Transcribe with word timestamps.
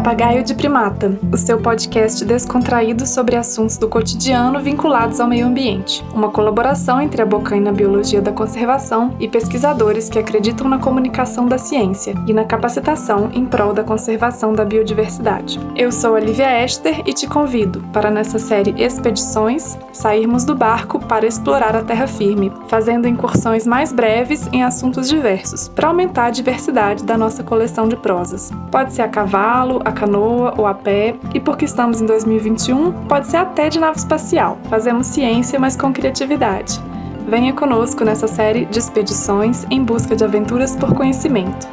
Papagaio 0.00 0.42
de 0.42 0.54
Primata, 0.54 1.18
o 1.30 1.36
seu 1.36 1.60
podcast 1.60 2.24
descontraído 2.24 3.06
sobre 3.06 3.36
assuntos 3.36 3.76
do 3.76 3.86
cotidiano 3.86 4.58
vinculados 4.58 5.20
ao 5.20 5.28
meio 5.28 5.46
ambiente. 5.46 6.02
Uma 6.14 6.30
colaboração 6.30 7.02
entre 7.02 7.20
a 7.20 7.26
Bocaina 7.26 7.70
Biologia 7.70 8.22
da 8.22 8.32
Conservação 8.32 9.14
e 9.20 9.28
pesquisadores 9.28 10.08
que 10.08 10.18
acreditam 10.18 10.66
na 10.70 10.78
comunicação 10.78 11.46
da 11.46 11.58
ciência 11.58 12.14
e 12.26 12.32
na 12.32 12.46
capacitação 12.46 13.28
em 13.34 13.44
prol 13.44 13.74
da 13.74 13.84
conservação 13.84 14.54
da 14.54 14.64
biodiversidade. 14.64 15.60
Eu 15.76 15.92
sou 15.92 16.16
a 16.16 16.20
Lívia 16.20 16.64
Esther 16.64 17.02
e 17.04 17.12
te 17.12 17.26
convido 17.26 17.84
para 17.92 18.10
nessa 18.10 18.38
série 18.38 18.74
Expedições 18.82 19.76
sairmos 19.92 20.44
do 20.44 20.54
barco 20.54 20.98
para 20.98 21.26
explorar 21.26 21.76
a 21.76 21.82
terra 21.84 22.06
firme, 22.06 22.50
fazendo 22.68 23.06
incursões 23.06 23.66
mais 23.66 23.92
breves 23.92 24.48
em 24.50 24.62
assuntos 24.62 25.10
diversos, 25.10 25.68
para 25.68 25.88
aumentar 25.88 26.26
a 26.26 26.30
diversidade 26.30 27.04
da 27.04 27.18
nossa 27.18 27.42
coleção 27.42 27.86
de 27.86 27.96
prosas. 27.96 28.50
Pode 28.72 28.94
ser 28.94 29.02
a 29.02 29.08
cavalo, 29.08 29.82
a 29.90 29.92
canoa 29.92 30.54
ou 30.56 30.66
a 30.66 30.74
pé, 30.74 31.14
e 31.34 31.40
porque 31.40 31.64
estamos 31.64 32.00
em 32.00 32.06
2021, 32.06 32.92
pode 33.06 33.26
ser 33.26 33.38
até 33.38 33.68
de 33.68 33.78
nave 33.78 33.98
espacial. 33.98 34.56
Fazemos 34.68 35.08
ciência, 35.08 35.58
mas 35.58 35.76
com 35.76 35.92
criatividade. 35.92 36.80
Venha 37.28 37.52
conosco 37.52 38.04
nessa 38.04 38.26
série 38.26 38.64
de 38.64 38.78
expedições 38.78 39.66
em 39.70 39.84
busca 39.84 40.16
de 40.16 40.24
aventuras 40.24 40.74
por 40.76 40.94
conhecimento. 40.94 41.68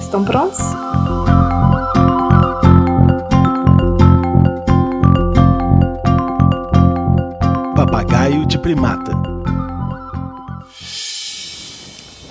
Estão 0.00 0.24
prontos? 0.24 0.58
Papagaio 7.76 8.46
de 8.46 8.58
primata. 8.58 9.12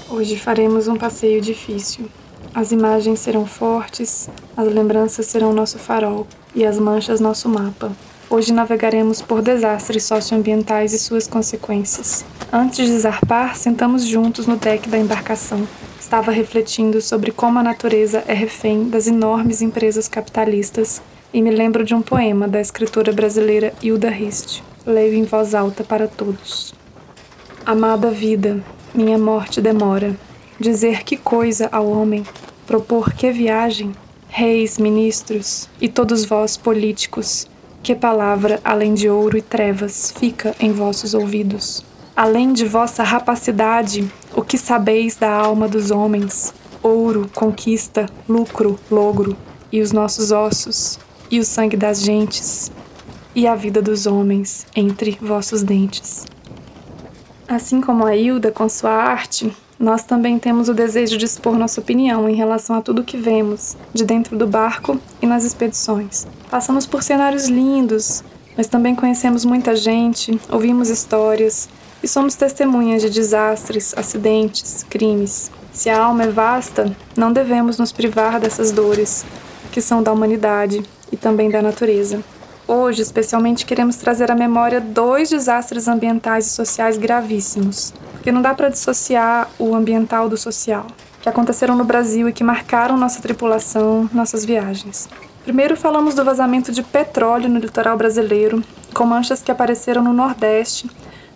Hoje 0.10 0.38
faremos 0.38 0.88
um 0.88 0.96
passeio 0.96 1.42
difícil. 1.42 2.08
As 2.56 2.72
imagens 2.72 3.20
serão 3.20 3.46
fortes, 3.46 4.30
as 4.56 4.72
lembranças 4.72 5.26
serão 5.26 5.52
nosso 5.52 5.78
farol 5.78 6.26
e 6.56 6.66
as 6.66 6.80
manchas 6.80 7.20
nosso 7.20 7.50
mapa. 7.50 7.92
Hoje 8.30 8.54
navegaremos 8.54 9.22
por 9.22 9.42
desastres 9.42 10.06
socioambientais 10.06 10.94
e 10.94 10.98
suas 10.98 11.28
consequências. 11.28 12.24
Antes 12.54 12.88
de 12.88 12.98
zarpar, 12.98 13.58
sentamos 13.58 14.06
juntos 14.06 14.48
no 14.48 14.56
deck 14.56 14.88
da 14.88 14.98
embarcação. 14.98 15.68
Estava 16.00 16.32
refletindo 16.32 17.02
sobre 17.02 17.34
como 17.34 17.60
a 17.60 17.64
natureza 17.64 18.24
é 18.26 18.34
refém 18.34 18.88
das 18.88 19.06
enormes 19.06 19.62
empresas 19.62 20.08
capitalistas 20.08 21.02
e 21.34 21.42
me 21.42 21.52
lembro 21.52 21.84
de 21.84 21.94
um 21.94 22.02
poema 22.02 22.48
da 22.48 22.62
escritora 22.62 23.12
brasileira 23.12 23.74
Hilda 23.84 24.10
Rist. 24.10 24.64
Leio 24.86 25.14
em 25.16 25.26
voz 25.26 25.54
alta 25.54 25.84
para 25.84 26.08
todos. 26.08 26.74
Amada 27.66 28.12
vida, 28.12 28.64
minha 28.94 29.18
morte 29.18 29.60
demora. 29.60 30.16
Dizer 30.60 31.04
que 31.04 31.18
coisa 31.18 31.68
ao 31.70 31.86
homem, 31.90 32.24
propor 32.66 33.12
que 33.14 33.30
viagem, 33.30 33.92
reis, 34.30 34.78
ministros 34.78 35.70
e 35.82 35.90
todos 35.90 36.24
vós 36.24 36.56
políticos, 36.56 37.46
que 37.84 37.94
palavra 37.94 38.62
além 38.64 38.94
de 38.94 39.10
ouro 39.10 39.38
e 39.38 39.42
trevas 39.42 40.14
fica 40.18 40.56
em 40.60 40.72
vossos 40.72 41.14
ouvidos. 41.14 41.84
Além 42.16 42.54
de 42.54 42.66
vossa 42.66 43.04
rapacidade, 43.04 44.10
o 44.34 44.42
que 44.42 44.58
sabeis 44.58 45.18
da 45.18 45.30
alma 45.30 45.68
dos 45.68 45.92
homens? 45.92 46.54
Ouro, 46.82 47.30
conquista, 47.36 48.06
lucro, 48.28 48.80
logro, 48.90 49.36
e 49.72 49.82
os 49.82 49.92
nossos 49.92 50.32
ossos, 50.32 50.98
e 51.30 51.38
o 51.38 51.44
sangue 51.44 51.76
das 51.76 52.02
gentes, 52.02 52.72
e 53.36 53.46
a 53.46 53.56
vida 53.56 53.82
dos 53.82 54.06
homens 54.06 54.66
entre 54.74 55.18
vossos 55.22 55.64
dentes. 55.64 56.26
Assim 57.46 57.82
como 57.82 58.06
a 58.06 58.16
Hilda 58.16 58.52
com 58.52 58.70
sua 58.70 58.92
arte, 58.92 59.54
nós 59.80 60.04
também 60.04 60.40
temos 60.40 60.70
o 60.70 60.74
desejo 60.74 61.18
de 61.18 61.26
expor 61.26 61.58
nossa 61.58 61.82
opinião 61.82 62.30
em 62.30 62.36
relação 62.36 62.78
a 62.78 62.82
tudo 62.82 63.04
que 63.04 63.18
vemos, 63.18 63.76
de 63.94 64.06
dentro 64.06 64.38
do 64.38 64.48
barco 64.48 65.00
e 65.22 65.26
nas 65.26 65.44
expedições. 65.44 66.26
Passamos 66.50 66.86
por 66.86 67.04
cenários 67.04 67.48
lindos, 67.48 68.24
mas 68.56 68.68
também 68.68 68.96
conhecemos 68.96 69.44
muita 69.44 69.76
gente, 69.76 70.40
ouvimos 70.50 70.90
histórias 70.90 71.68
e 72.02 72.08
somos 72.08 72.36
testemunhas 72.36 73.02
de 73.02 73.10
desastres, 73.10 73.94
acidentes, 73.98 74.86
crimes. 74.90 75.52
Se 75.74 75.90
a 75.90 76.02
alma 76.02 76.24
é 76.24 76.28
vasta, 76.30 76.96
não 77.18 77.34
devemos 77.34 77.78
nos 77.78 77.92
privar 77.92 78.40
dessas 78.40 78.72
dores, 78.72 79.26
que 79.72 79.82
são 79.82 80.02
da 80.02 80.14
humanidade 80.14 80.82
e 81.12 81.18
também 81.18 81.50
da 81.50 81.62
natureza. 81.62 82.24
Hoje, 82.68 83.04
especialmente, 83.04 83.64
queremos 83.64 83.96
trazer 83.98 84.32
à 84.32 84.36
memória 84.36 84.82
dois 84.82 85.30
desastres 85.30 85.88
ambientais 85.88 86.48
e 86.48 86.50
sociais 86.50 86.98
gravíssimos, 86.98 87.94
porque 88.14 88.32
não 88.32 88.42
dá 88.42 88.56
para 88.56 88.70
dissociar 88.70 89.48
o 89.60 89.76
ambiental 89.76 90.28
do 90.28 90.36
social, 90.36 90.88
que 91.22 91.30
aconteceram 91.30 91.76
no 91.76 91.84
Brasil 91.84 92.28
e 92.28 92.34
que 92.34 92.44
marcaram 92.44 92.98
nossa 92.98 93.22
tripulação, 93.22 94.10
nossas 94.12 94.44
viagens. 94.44 95.08
Primeiro 95.44 95.78
falamos 95.78 96.16
do 96.16 96.26
vazamento 96.26 96.72
de 96.72 96.82
petróleo 96.82 97.48
no 97.48 97.60
litoral 97.60 97.96
brasileiro, 97.96 98.64
com 98.96 99.06
manchas 99.06 99.44
que 99.44 99.52
apareceram 99.52 100.02
no 100.02 100.12
Nordeste 100.12 100.90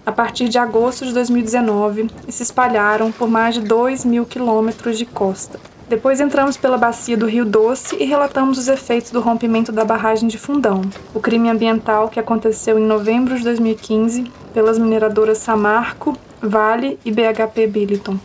a 0.03 0.11
partir 0.11 0.49
de 0.49 0.57
agosto 0.57 1.05
de 1.05 1.13
2019 1.13 2.09
e 2.27 2.31
se 2.31 2.41
espalharam 2.41 3.11
por 3.11 3.29
mais 3.29 3.53
de 3.53 3.61
2 3.61 4.03
mil 4.03 4.25
quilômetros 4.25 4.97
de 4.97 5.05
costa. 5.05 5.59
Depois 5.89 6.21
entramos 6.21 6.55
pela 6.55 6.77
bacia 6.77 7.17
do 7.17 7.25
Rio 7.25 7.43
Doce 7.43 7.95
e 7.99 8.05
relatamos 8.05 8.59
os 8.59 8.67
efeitos 8.67 9.09
do 9.09 9.19
rompimento 9.19 9.71
da 9.71 9.83
barragem 9.83 10.29
de 10.29 10.37
Fundão, 10.37 10.83
o 11.15 11.19
crime 11.19 11.49
ambiental 11.49 12.09
que 12.09 12.19
aconteceu 12.19 12.77
em 12.77 12.85
novembro 12.85 13.35
de 13.35 13.43
2015 13.43 14.31
pelas 14.53 14.77
mineradoras 14.77 15.39
Samarco, 15.39 16.15
Vale 16.39 16.99
e 17.03 17.11
BHP 17.11 17.65
Billiton, 17.65 18.19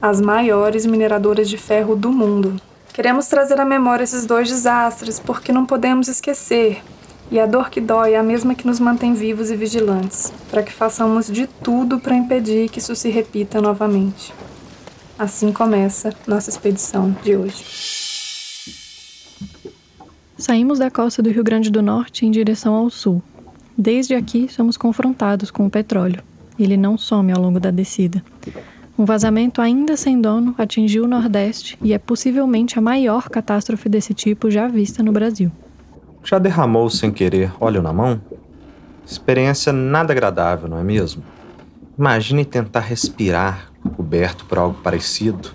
as 0.00 0.20
maiores 0.20 0.86
mineradoras 0.86 1.50
de 1.50 1.58
ferro 1.58 1.96
do 1.96 2.12
mundo. 2.12 2.54
Queremos 2.92 3.26
trazer 3.26 3.60
à 3.60 3.64
memória 3.64 4.04
esses 4.04 4.24
dois 4.24 4.48
desastres 4.48 5.18
porque 5.18 5.52
não 5.52 5.66
podemos 5.66 6.06
esquecer. 6.06 6.80
E 7.28 7.40
a 7.40 7.46
dor 7.46 7.70
que 7.70 7.80
dói 7.80 8.12
é 8.12 8.18
a 8.18 8.22
mesma 8.22 8.54
que 8.54 8.66
nos 8.66 8.78
mantém 8.78 9.14
vivos 9.14 9.50
e 9.50 9.56
vigilantes, 9.56 10.32
para 10.48 10.62
que 10.62 10.72
façamos 10.72 11.26
de 11.26 11.48
tudo 11.48 11.98
para 11.98 12.14
impedir 12.14 12.68
que 12.68 12.78
isso 12.78 12.94
se 12.94 13.08
repita 13.08 13.60
novamente. 13.60 14.32
Assim 15.20 15.52
começa 15.52 16.14
nossa 16.26 16.48
expedição 16.48 17.14
de 17.22 17.36
hoje. 17.36 17.62
Saímos 20.38 20.78
da 20.78 20.90
costa 20.90 21.22
do 21.22 21.28
Rio 21.28 21.44
Grande 21.44 21.70
do 21.70 21.82
Norte 21.82 22.24
em 22.24 22.30
direção 22.30 22.72
ao 22.72 22.88
sul. 22.88 23.22
Desde 23.76 24.14
aqui 24.14 24.48
somos 24.50 24.78
confrontados 24.78 25.50
com 25.50 25.66
o 25.66 25.70
petróleo. 25.70 26.22
Ele 26.58 26.74
não 26.74 26.96
some 26.96 27.30
ao 27.32 27.38
longo 27.38 27.60
da 27.60 27.70
descida. 27.70 28.24
Um 28.98 29.04
vazamento 29.04 29.60
ainda 29.60 29.94
sem 29.94 30.18
dono 30.18 30.54
atingiu 30.56 31.04
o 31.04 31.06
Nordeste 31.06 31.76
e 31.82 31.92
é 31.92 31.98
possivelmente 31.98 32.78
a 32.78 32.80
maior 32.80 33.28
catástrofe 33.28 33.90
desse 33.90 34.14
tipo 34.14 34.50
já 34.50 34.68
vista 34.68 35.02
no 35.02 35.12
Brasil. 35.12 35.52
Já 36.24 36.38
derramou 36.38 36.88
sem 36.88 37.12
querer 37.12 37.52
óleo 37.60 37.82
na 37.82 37.92
mão? 37.92 38.22
Experiência 39.04 39.70
nada 39.70 40.14
agradável, 40.14 40.66
não 40.66 40.78
é 40.78 40.82
mesmo? 40.82 41.22
Imagine 41.98 42.42
tentar 42.46 42.80
respirar 42.80 43.69
coberto 44.10 44.44
por 44.46 44.58
algo 44.58 44.76
parecido, 44.82 45.52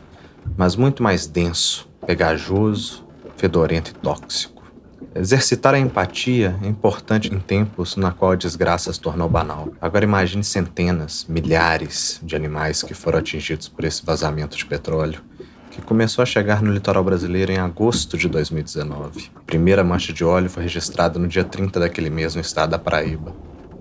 mas 0.55 0.77
muito 0.77 1.03
mais 1.03 1.27
denso, 1.27 1.89
pegajoso, 2.07 3.03
fedorento 3.35 3.91
e 3.91 3.93
tóxico. 3.95 4.63
Exercitar 5.13 5.73
a 5.73 5.79
empatia 5.79 6.57
é 6.63 6.65
importante 6.65 7.33
em 7.33 7.37
tempos 7.37 7.97
na 7.97 8.13
qual 8.13 8.31
a 8.31 8.35
desgraça 8.37 8.93
se 8.93 9.01
tornou 9.01 9.27
banal. 9.27 9.67
Agora 9.81 10.05
imagine 10.05 10.41
centenas, 10.41 11.25
milhares 11.27 12.17
de 12.23 12.33
animais 12.33 12.81
que 12.81 12.93
foram 12.93 13.19
atingidos 13.19 13.67
por 13.67 13.83
esse 13.83 14.05
vazamento 14.05 14.55
de 14.55 14.65
petróleo, 14.65 15.21
que 15.69 15.81
começou 15.81 16.23
a 16.23 16.25
chegar 16.25 16.61
no 16.61 16.71
litoral 16.71 17.03
brasileiro 17.03 17.51
em 17.51 17.57
agosto 17.57 18.17
de 18.17 18.29
2019. 18.29 19.31
A 19.35 19.41
primeira 19.41 19.83
mancha 19.83 20.13
de 20.13 20.23
óleo 20.23 20.49
foi 20.49 20.63
registrada 20.63 21.19
no 21.19 21.27
dia 21.27 21.43
30 21.43 21.77
daquele 21.77 22.09
mês 22.09 22.35
no 22.35 22.41
estado 22.41 22.69
da 22.69 22.79
Paraíba. 22.79 23.35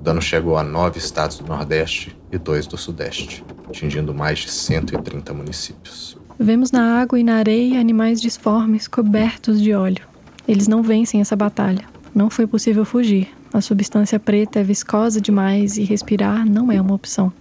Dano 0.04 0.20
chegou 0.20 0.58
a 0.58 0.62
nove 0.62 0.98
estados 0.98 1.38
do 1.38 1.46
Nordeste 1.46 2.14
e 2.30 2.36
dois 2.36 2.66
do 2.66 2.76
Sudeste 2.76 3.42
atingindo 3.66 4.12
mais 4.12 4.40
de 4.40 4.50
130 4.50 5.32
municípios. 5.32 6.18
Vemos 6.38 6.70
na 6.70 7.00
água 7.00 7.18
e 7.18 7.24
na 7.24 7.36
areia 7.36 7.80
animais 7.80 8.20
disformes 8.20 8.86
cobertos 8.86 9.62
de 9.62 9.72
óleo. 9.72 10.06
Eles 10.46 10.68
não 10.68 10.82
vencem 10.82 11.22
essa 11.22 11.34
batalha. 11.34 11.86
Não 12.14 12.28
foi 12.28 12.46
possível 12.46 12.84
fugir. 12.84 13.28
A 13.50 13.62
substância 13.62 14.20
preta 14.20 14.60
é 14.60 14.62
viscosa 14.62 15.22
demais 15.22 15.78
e 15.78 15.84
respirar 15.84 16.44
não 16.46 16.70
é 16.70 16.78
uma 16.78 16.94
opção. 16.94 17.32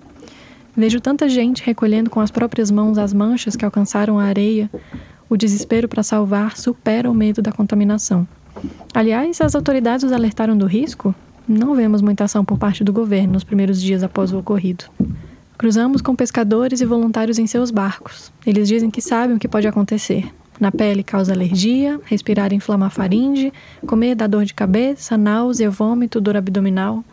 Vejo 0.74 1.02
tanta 1.02 1.28
gente 1.28 1.62
recolhendo 1.62 2.10
com 2.10 2.22
as 2.22 2.32
próprias 2.32 2.72
mãos 2.72 2.98
as 2.98 3.12
manchas 3.12 3.58
que 3.58 3.66
alcançaram 3.66 4.18
a 4.18 4.24
areia. 4.24 4.72
O 5.30 5.36
desespero 5.36 5.90
para 5.90 6.02
salvar 6.02 6.56
supera 6.56 7.12
o 7.12 7.14
medo 7.14 7.42
da 7.42 7.52
contaminação. 7.52 8.26
Aliás, 8.94 9.42
as 9.42 9.54
autoridades 9.54 10.06
os 10.06 10.14
alertaram 10.14 10.58
do 10.58 10.66
risco? 10.66 11.14
Não 11.48 11.76
vemos 11.76 12.02
muita 12.02 12.24
ação 12.24 12.46
por 12.46 12.58
parte 12.58 12.84
do 12.84 12.94
governo 12.94 13.34
nos 13.34 13.44
primeiros 13.44 13.82
dias 13.82 14.02
após 14.02 14.32
o 14.32 14.40
ocorrido. 14.40 14.86
Cruzamos 15.58 16.02
com 16.02 16.16
pescadores 16.16 16.82
e 16.82 16.86
voluntários 16.86 17.38
em 17.38 17.46
seus 17.48 17.70
barcos. 17.70 18.32
Eles 18.46 18.68
dizem 18.68 18.90
que 18.90 19.02
sabem 19.02 19.36
o 19.36 19.40
que 19.40 19.48
pode 19.48 19.68
acontecer. 19.68 20.34
Na 20.60 20.72
pele 20.72 21.04
causa 21.04 21.34
alergia, 21.34 22.00
respirar 22.06 22.54
inflamar 22.54 22.92
faringe, 22.92 23.52
comer 23.86 24.16
dá 24.16 24.28
dor 24.28 24.46
de 24.46 24.54
cabeça, 24.54 25.18
náusea, 25.18 25.70
vômito, 25.70 26.22
dor 26.22 26.38
abdominal. 26.38 27.04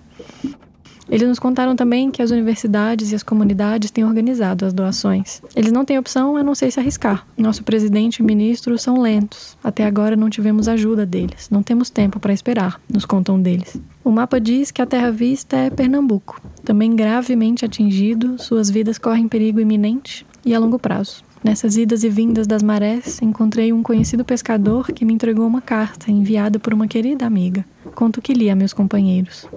Eles 1.10 1.28
nos 1.28 1.40
contaram 1.40 1.74
também 1.74 2.10
que 2.10 2.22
as 2.22 2.30
universidades 2.30 3.10
e 3.10 3.14
as 3.16 3.22
comunidades 3.22 3.90
têm 3.90 4.04
organizado 4.04 4.64
as 4.64 4.72
doações. 4.72 5.42
Eles 5.56 5.72
não 5.72 5.84
têm 5.84 5.98
opção 5.98 6.36
a 6.36 6.42
não 6.42 6.54
ser 6.54 6.70
se 6.70 6.78
arriscar. 6.78 7.26
Nosso 7.36 7.64
presidente 7.64 8.18
e 8.18 8.22
ministro 8.22 8.78
são 8.78 9.00
lentos. 9.00 9.58
Até 9.62 9.84
agora 9.84 10.14
não 10.14 10.30
tivemos 10.30 10.68
ajuda 10.68 11.04
deles. 11.04 11.50
Não 11.50 11.64
temos 11.64 11.90
tempo 11.90 12.20
para 12.20 12.32
esperar, 12.32 12.80
nos 12.88 13.04
contam 13.04 13.40
deles. 13.40 13.76
O 14.04 14.10
mapa 14.10 14.40
diz 14.40 14.70
que 14.70 14.80
a 14.80 14.86
terra 14.86 15.10
vista 15.10 15.56
é 15.56 15.68
Pernambuco. 15.68 16.40
Também 16.64 16.94
gravemente 16.94 17.64
atingido, 17.64 18.40
suas 18.40 18.70
vidas 18.70 18.96
correm 18.96 19.26
perigo 19.26 19.60
iminente 19.60 20.24
e 20.46 20.54
a 20.54 20.60
longo 20.60 20.78
prazo. 20.78 21.24
Nessas 21.42 21.76
idas 21.76 22.04
e 22.04 22.08
vindas 22.08 22.46
das 22.46 22.62
marés, 22.62 23.20
encontrei 23.22 23.72
um 23.72 23.82
conhecido 23.82 24.24
pescador 24.24 24.92
que 24.92 25.04
me 25.04 25.14
entregou 25.14 25.46
uma 25.46 25.62
carta 25.62 26.10
enviada 26.10 26.58
por 26.58 26.72
uma 26.72 26.86
querida 26.86 27.26
amiga. 27.26 27.64
Conto 27.94 28.20
que 28.20 28.34
li 28.34 28.50
a 28.50 28.54
meus 28.54 28.74
companheiros. 28.74 29.48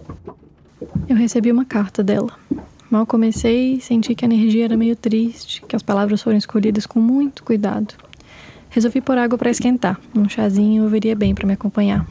Eu 1.07 1.15
recebi 1.15 1.51
uma 1.51 1.65
carta 1.65 2.03
dela. 2.03 2.31
Mal 2.89 3.05
comecei, 3.05 3.79
senti 3.79 4.13
que 4.13 4.23
a 4.23 4.27
energia 4.27 4.65
era 4.65 4.77
meio 4.77 4.95
triste, 4.95 5.63
que 5.67 5.75
as 5.75 5.81
palavras 5.81 6.21
foram 6.21 6.37
escolhidas 6.37 6.85
com 6.85 6.99
muito 6.99 7.43
cuidado. 7.43 7.95
Resolvi 8.69 9.01
pôr 9.01 9.17
água 9.17 9.37
para 9.37 9.49
esquentar. 9.49 9.99
Um 10.15 10.29
chazinho 10.29 10.87
viria 10.87 11.15
bem 11.15 11.33
para 11.33 11.47
me 11.47 11.53
acompanhar. 11.53 12.05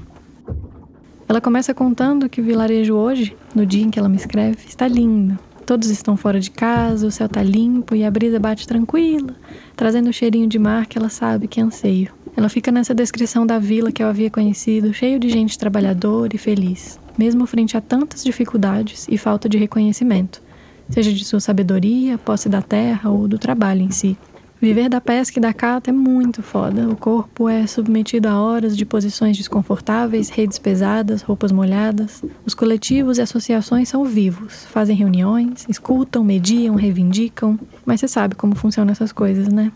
Ela 1.28 1.40
começa 1.40 1.72
contando 1.72 2.28
que 2.28 2.40
o 2.40 2.44
vilarejo 2.44 2.94
hoje, 2.94 3.36
no 3.54 3.64
dia 3.64 3.82
em 3.82 3.90
que 3.90 3.98
ela 3.98 4.08
me 4.08 4.16
escreve, 4.16 4.58
está 4.66 4.86
lindo. 4.86 5.38
Todos 5.64 5.88
estão 5.88 6.16
fora 6.16 6.40
de 6.40 6.50
casa, 6.50 7.06
o 7.06 7.10
céu 7.10 7.26
está 7.26 7.42
limpo 7.42 7.94
e 7.94 8.04
a 8.04 8.10
brisa 8.10 8.38
bate 8.38 8.66
tranquila, 8.66 9.34
trazendo 9.76 10.10
o 10.10 10.12
cheirinho 10.12 10.48
de 10.48 10.58
mar 10.58 10.86
que 10.86 10.98
ela 10.98 11.08
sabe 11.08 11.46
que 11.46 11.60
anseio. 11.60 12.12
Ela 12.36 12.48
fica 12.48 12.72
nessa 12.72 12.94
descrição 12.94 13.46
da 13.46 13.58
vila 13.58 13.92
que 13.92 14.02
eu 14.02 14.08
havia 14.08 14.30
conhecido, 14.30 14.92
cheio 14.92 15.18
de 15.18 15.28
gente 15.28 15.56
trabalhadora 15.56 16.34
e 16.34 16.38
feliz, 16.38 16.98
mesmo 17.18 17.46
frente 17.46 17.76
a 17.76 17.80
tantas 17.80 18.24
dificuldades 18.24 19.06
e 19.08 19.18
falta 19.18 19.48
de 19.48 19.58
reconhecimento, 19.58 20.42
seja 20.88 21.12
de 21.12 21.24
sua 21.24 21.40
sabedoria, 21.40 22.18
posse 22.18 22.48
da 22.48 22.62
terra 22.62 23.10
ou 23.10 23.28
do 23.28 23.38
trabalho 23.38 23.82
em 23.82 23.90
si. 23.90 24.16
Viver 24.62 24.88
da 24.88 25.00
pesca 25.00 25.40
e 25.40 25.42
da 25.42 25.52
cata 25.52 25.90
é 25.90 25.92
muito 25.92 26.40
foda. 26.40 26.88
O 26.88 26.94
corpo 26.94 27.48
é 27.48 27.66
submetido 27.66 28.28
a 28.28 28.40
horas 28.40 28.76
de 28.76 28.84
posições 28.84 29.36
desconfortáveis, 29.36 30.28
redes 30.28 30.56
pesadas, 30.56 31.20
roupas 31.20 31.50
molhadas. 31.50 32.22
Os 32.46 32.54
coletivos 32.54 33.18
e 33.18 33.22
associações 33.22 33.88
são 33.88 34.04
vivos, 34.04 34.64
fazem 34.66 34.94
reuniões, 34.94 35.66
escutam, 35.68 36.22
mediam, 36.22 36.76
reivindicam. 36.76 37.58
Mas 37.84 37.98
você 37.98 38.06
sabe 38.06 38.36
como 38.36 38.54
funcionam 38.54 38.92
essas 38.92 39.10
coisas, 39.10 39.48
né? 39.48 39.72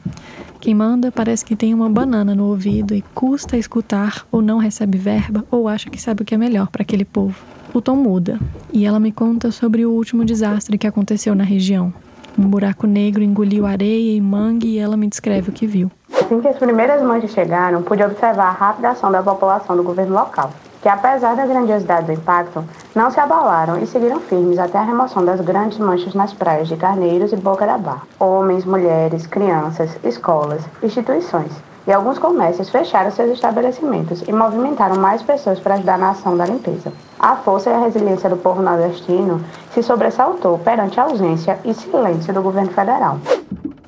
Quem 0.61 0.73
manda 0.73 1.11
parece 1.11 1.45
que 1.45 1.57
tem 1.57 1.75
uma 1.75 1.91
banana 1.91 2.33
no 2.33 2.45
ouvido 2.45 2.95
e 2.95 3.03
custa 3.13 3.57
escutar 3.57 4.25
ou 4.31 4.41
não 4.41 4.59
recebe 4.59 4.97
verba 4.97 5.45
ou 5.51 5.67
acha 5.67 5.91
que 5.91 6.01
sabe 6.01 6.23
o 6.23 6.25
que 6.25 6.37
é 6.37 6.39
melhor 6.39 6.69
para 6.69 6.83
aquele 6.83 7.05
povo. 7.05 7.37
O 7.75 7.81
tom 7.81 7.97
muda 7.97 8.39
e 8.73 8.85
ela 8.85 9.01
me 9.01 9.11
conta 9.11 9.51
sobre 9.51 9.85
o 9.85 9.91
último 9.91 10.25
desastre 10.25 10.79
que 10.79 10.87
aconteceu 10.87 11.35
na 11.35 11.43
região. 11.43 11.93
Um 12.39 12.49
buraco 12.49 12.87
negro 12.87 13.23
engoliu 13.23 13.65
areia 13.65 14.15
e 14.15 14.21
mangue 14.21 14.69
e 14.69 14.79
ela 14.79 14.95
me 14.95 15.07
descreve 15.07 15.49
o 15.49 15.53
que 15.53 15.67
viu. 15.67 15.91
Assim 16.13 16.39
que 16.41 16.49
as 16.49 16.59
primeiras 16.59 17.01
manchas 17.01 17.31
chegaram, 17.31 17.83
pude 17.83 18.03
observar 18.03 18.49
a 18.49 18.51
rápida 18.51 18.91
ação 18.91 19.11
da 19.11 19.23
população 19.23 19.75
do 19.75 19.83
governo 19.83 20.15
local, 20.15 20.51
que 20.83 20.89
apesar 20.89 21.35
da 21.35 21.47
grandiosidade 21.47 22.07
do 22.07 22.13
impacto, 22.13 22.63
não 22.95 23.11
se 23.11 23.19
abalaram 23.19 23.83
e 23.83 23.87
seguiram 23.87 24.21
firmes 24.21 24.59
até 24.59 24.77
a 24.77 24.83
remoção 24.83 25.25
das 25.25 25.41
grandes 25.41 25.79
manchas 25.79 26.13
nas 26.13 26.35
praias 26.35 26.69
de 26.69 26.77
Carneiros 26.77 27.33
e 27.33 27.37
Boca 27.37 27.65
da 27.65 27.79
Barra. 27.79 28.03
Homens, 28.21 28.67
mulheres, 28.67 29.27
crianças, 29.27 29.97
escolas, 30.05 30.63
instituições 30.83 31.53
e 31.87 31.93
alguns 31.93 32.19
comércios 32.19 32.69
fecharam 32.69 33.11
seus 33.11 33.31
estabelecimentos 33.31 34.23
e 34.27 34.33
movimentaram 34.33 34.97
mais 34.97 35.23
pessoas 35.23 35.61
para 35.61 35.75
ajudar 35.75 35.99
na 35.99 36.11
ação 36.11 36.37
da 36.37 36.45
limpeza. 36.45 36.93
A 37.19 37.37
força 37.37 37.71
e 37.71 37.73
a 37.73 37.81
resiliência 37.81 38.29
do 38.29 38.37
povo 38.37 38.61
nordestino 38.61 39.41
se 39.73 39.83
sobressaltou 39.83 40.59
perante 40.59 40.99
a 40.99 41.05
ausência 41.05 41.59
e 41.65 41.73
silêncio 41.73 42.35
do 42.35 42.43
governo 42.43 42.71
federal. 42.73 43.19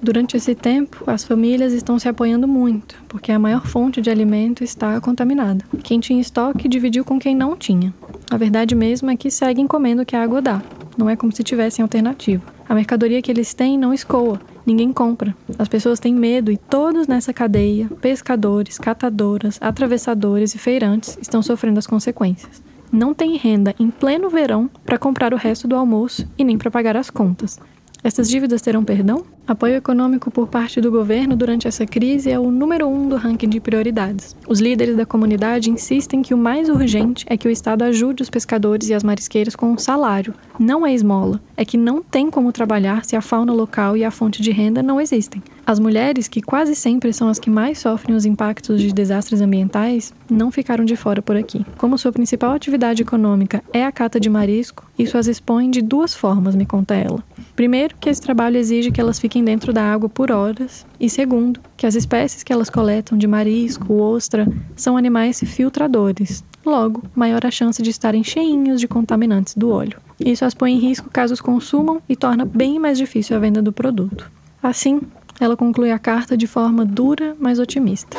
Durante 0.00 0.36
esse 0.36 0.54
tempo, 0.54 1.02
as 1.06 1.24
famílias 1.24 1.72
estão 1.72 1.98
se 1.98 2.08
apoiando 2.08 2.46
muito, 2.46 2.94
porque 3.08 3.32
a 3.32 3.38
maior 3.38 3.66
fonte 3.66 4.00
de 4.00 4.08
alimento 4.08 4.62
está 4.62 5.00
contaminada. 5.00 5.64
Quem 5.82 5.98
tinha 5.98 6.20
estoque 6.20 6.68
dividiu 6.68 7.04
com 7.04 7.18
quem 7.18 7.34
não 7.34 7.56
tinha. 7.56 7.92
A 8.30 8.36
verdade 8.36 8.74
mesmo 8.74 9.10
é 9.10 9.16
que 9.16 9.30
seguem 9.30 9.66
comendo 9.66 10.02
o 10.02 10.06
que 10.06 10.14
a 10.14 10.22
água 10.22 10.40
dá. 10.40 10.62
Não 10.96 11.10
é 11.10 11.16
como 11.16 11.32
se 11.32 11.42
tivessem 11.42 11.82
alternativa. 11.82 12.42
A 12.68 12.74
mercadoria 12.74 13.20
que 13.20 13.30
eles 13.30 13.54
têm 13.54 13.76
não 13.76 13.92
escoa, 13.92 14.38
ninguém 14.68 14.92
compra. 14.92 15.34
As 15.58 15.66
pessoas 15.66 15.98
têm 15.98 16.14
medo 16.14 16.52
e 16.52 16.58
todos 16.58 17.08
nessa 17.08 17.32
cadeia, 17.32 17.88
pescadores, 18.02 18.78
catadoras, 18.78 19.58
atravessadores 19.62 20.54
e 20.54 20.58
feirantes, 20.58 21.16
estão 21.22 21.42
sofrendo 21.42 21.78
as 21.78 21.86
consequências. 21.86 22.62
Não 22.92 23.14
tem 23.14 23.36
renda 23.36 23.74
em 23.80 23.90
pleno 23.90 24.28
verão 24.28 24.70
para 24.84 24.98
comprar 24.98 25.32
o 25.32 25.38
resto 25.38 25.66
do 25.66 25.74
almoço 25.74 26.28
e 26.36 26.44
nem 26.44 26.58
para 26.58 26.70
pagar 26.70 26.98
as 26.98 27.08
contas. 27.08 27.58
Essas 28.02 28.28
dívidas 28.28 28.62
terão 28.62 28.84
perdão? 28.84 29.24
Apoio 29.46 29.74
econômico 29.74 30.30
por 30.30 30.46
parte 30.46 30.80
do 30.80 30.90
governo 30.90 31.34
durante 31.34 31.66
essa 31.66 31.84
crise 31.84 32.30
é 32.30 32.38
o 32.38 32.50
número 32.50 32.86
um 32.86 33.08
do 33.08 33.16
ranking 33.16 33.48
de 33.48 33.58
prioridades. 33.58 34.36
Os 34.48 34.60
líderes 34.60 34.96
da 34.96 35.04
comunidade 35.04 35.70
insistem 35.70 36.22
que 36.22 36.32
o 36.32 36.38
mais 36.38 36.68
urgente 36.68 37.26
é 37.28 37.36
que 37.36 37.48
o 37.48 37.50
Estado 37.50 37.82
ajude 37.82 38.22
os 38.22 38.30
pescadores 38.30 38.88
e 38.88 38.94
as 38.94 39.02
marisqueiras 39.02 39.56
com 39.56 39.72
um 39.72 39.78
salário, 39.78 40.32
não 40.60 40.86
é 40.86 40.94
esmola. 40.94 41.40
É 41.56 41.64
que 41.64 41.76
não 41.76 42.00
tem 42.00 42.30
como 42.30 42.52
trabalhar 42.52 43.04
se 43.04 43.16
a 43.16 43.20
fauna 43.20 43.52
local 43.52 43.96
e 43.96 44.04
a 44.04 44.10
fonte 44.10 44.42
de 44.42 44.52
renda 44.52 44.82
não 44.82 45.00
existem. 45.00 45.42
As 45.68 45.78
mulheres, 45.78 46.28
que 46.28 46.40
quase 46.40 46.74
sempre 46.74 47.12
são 47.12 47.28
as 47.28 47.38
que 47.38 47.50
mais 47.50 47.78
sofrem 47.78 48.16
os 48.16 48.24
impactos 48.24 48.80
de 48.80 48.90
desastres 48.90 49.42
ambientais, 49.42 50.14
não 50.30 50.50
ficaram 50.50 50.82
de 50.82 50.96
fora 50.96 51.20
por 51.20 51.36
aqui. 51.36 51.62
Como 51.76 51.98
sua 51.98 52.10
principal 52.10 52.52
atividade 52.52 53.02
econômica 53.02 53.62
é 53.70 53.84
a 53.84 53.92
cata 53.92 54.18
de 54.18 54.30
marisco, 54.30 54.90
isso 54.98 55.18
as 55.18 55.26
expõe 55.26 55.70
de 55.70 55.82
duas 55.82 56.14
formas, 56.14 56.56
me 56.56 56.64
conta 56.64 56.94
ela. 56.94 57.22
Primeiro, 57.54 57.94
que 58.00 58.08
esse 58.08 58.22
trabalho 58.22 58.56
exige 58.56 58.90
que 58.90 58.98
elas 58.98 59.18
fiquem 59.18 59.44
dentro 59.44 59.70
da 59.70 59.82
água 59.82 60.08
por 60.08 60.32
horas, 60.32 60.86
e 60.98 61.10
segundo, 61.10 61.60
que 61.76 61.84
as 61.84 61.94
espécies 61.94 62.42
que 62.42 62.50
elas 62.50 62.70
coletam 62.70 63.18
de 63.18 63.26
marisco, 63.26 64.00
ostra, 64.00 64.48
são 64.74 64.96
animais 64.96 65.38
filtradores, 65.40 66.42
logo, 66.64 67.02
maior 67.14 67.44
a 67.44 67.50
chance 67.50 67.82
de 67.82 67.90
estarem 67.90 68.24
cheinhos 68.24 68.80
de 68.80 68.88
contaminantes 68.88 69.54
do 69.54 69.68
óleo. 69.68 70.00
Isso 70.18 70.46
as 70.46 70.54
põe 70.54 70.72
em 70.72 70.78
risco 70.78 71.10
caso 71.10 71.34
os 71.34 71.42
consumam 71.42 72.00
e 72.08 72.16
torna 72.16 72.46
bem 72.46 72.78
mais 72.78 72.96
difícil 72.96 73.36
a 73.36 73.38
venda 73.38 73.60
do 73.60 73.70
produto. 73.70 74.30
Assim, 74.62 75.00
ela 75.40 75.56
conclui 75.56 75.90
a 75.92 75.98
carta 75.98 76.36
de 76.36 76.46
forma 76.46 76.84
dura, 76.84 77.36
mas 77.38 77.58
otimista. 77.58 78.16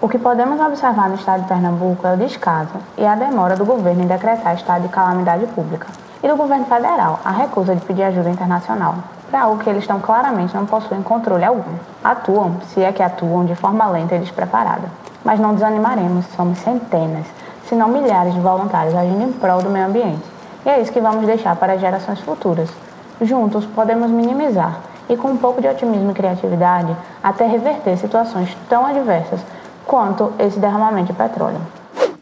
O 0.00 0.08
que 0.08 0.18
podemos 0.18 0.60
observar 0.60 1.08
no 1.08 1.14
estado 1.14 1.42
de 1.42 1.48
Pernambuco 1.48 2.06
é 2.06 2.14
o 2.14 2.16
descaso 2.16 2.74
e 2.98 3.06
a 3.06 3.14
demora 3.14 3.56
do 3.56 3.64
governo 3.64 4.02
em 4.02 4.06
decretar 4.06 4.54
estado 4.54 4.82
de 4.82 4.88
calamidade 4.88 5.46
pública 5.46 5.86
e 6.22 6.28
do 6.28 6.36
governo 6.36 6.64
federal 6.66 7.20
a 7.24 7.30
recusa 7.30 7.74
de 7.74 7.84
pedir 7.84 8.02
ajuda 8.02 8.30
internacional 8.30 8.96
para 9.32 9.44
algo 9.44 9.62
que 9.62 9.70
eles 9.70 9.82
estão 9.82 9.98
claramente 9.98 10.54
não 10.54 10.66
possuem 10.66 11.02
controle 11.02 11.42
algum. 11.42 11.72
Atuam, 12.04 12.56
se 12.68 12.82
é 12.82 12.92
que 12.92 13.02
atuam, 13.02 13.46
de 13.46 13.54
forma 13.54 13.88
lenta 13.88 14.14
e 14.14 14.18
despreparada. 14.18 14.88
Mas 15.24 15.40
não 15.40 15.54
desanimaremos, 15.54 16.26
somos 16.36 16.58
centenas, 16.58 17.24
se 17.66 17.74
não 17.74 17.88
milhares 17.88 18.34
de 18.34 18.40
voluntários 18.40 18.94
agindo 18.94 19.22
em 19.22 19.32
prol 19.32 19.62
do 19.62 19.70
meio 19.70 19.86
ambiente. 19.86 20.22
E 20.66 20.68
é 20.68 20.82
isso 20.82 20.92
que 20.92 21.00
vamos 21.00 21.24
deixar 21.24 21.56
para 21.56 21.72
as 21.72 21.80
gerações 21.80 22.20
futuras. 22.20 22.68
Juntos 23.22 23.64
podemos 23.64 24.10
minimizar 24.10 24.80
e, 25.08 25.16
com 25.16 25.28
um 25.28 25.36
pouco 25.36 25.60
de 25.60 25.68
otimismo 25.68 26.10
e 26.10 26.14
criatividade, 26.14 26.96
até 27.22 27.46
reverter 27.46 27.96
situações 27.96 28.56
tão 28.68 28.86
adversas 28.86 29.40
quanto 29.86 30.32
esse 30.38 30.58
derramamento 30.58 31.12
de 31.12 31.18
petróleo. 31.18 31.60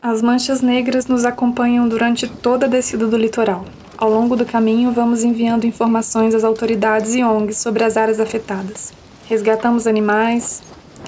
As 0.02 0.22
manchas 0.22 0.62
negras 0.62 1.06
nos 1.06 1.24
acompanham 1.24 1.86
durante 1.88 2.26
toda 2.26 2.66
a 2.66 2.68
descida 2.68 3.06
do 3.06 3.16
litoral. 3.16 3.64
Ao 3.98 4.08
longo 4.08 4.34
do 4.34 4.46
caminho, 4.46 4.92
vamos 4.92 5.22
enviando 5.22 5.66
informações 5.66 6.34
às 6.34 6.42
autoridades 6.42 7.14
e 7.14 7.22
ONGs 7.22 7.58
sobre 7.58 7.84
as 7.84 7.98
áreas 7.98 8.18
afetadas. 8.18 8.94
Resgatamos 9.26 9.86
animais, 9.86 10.62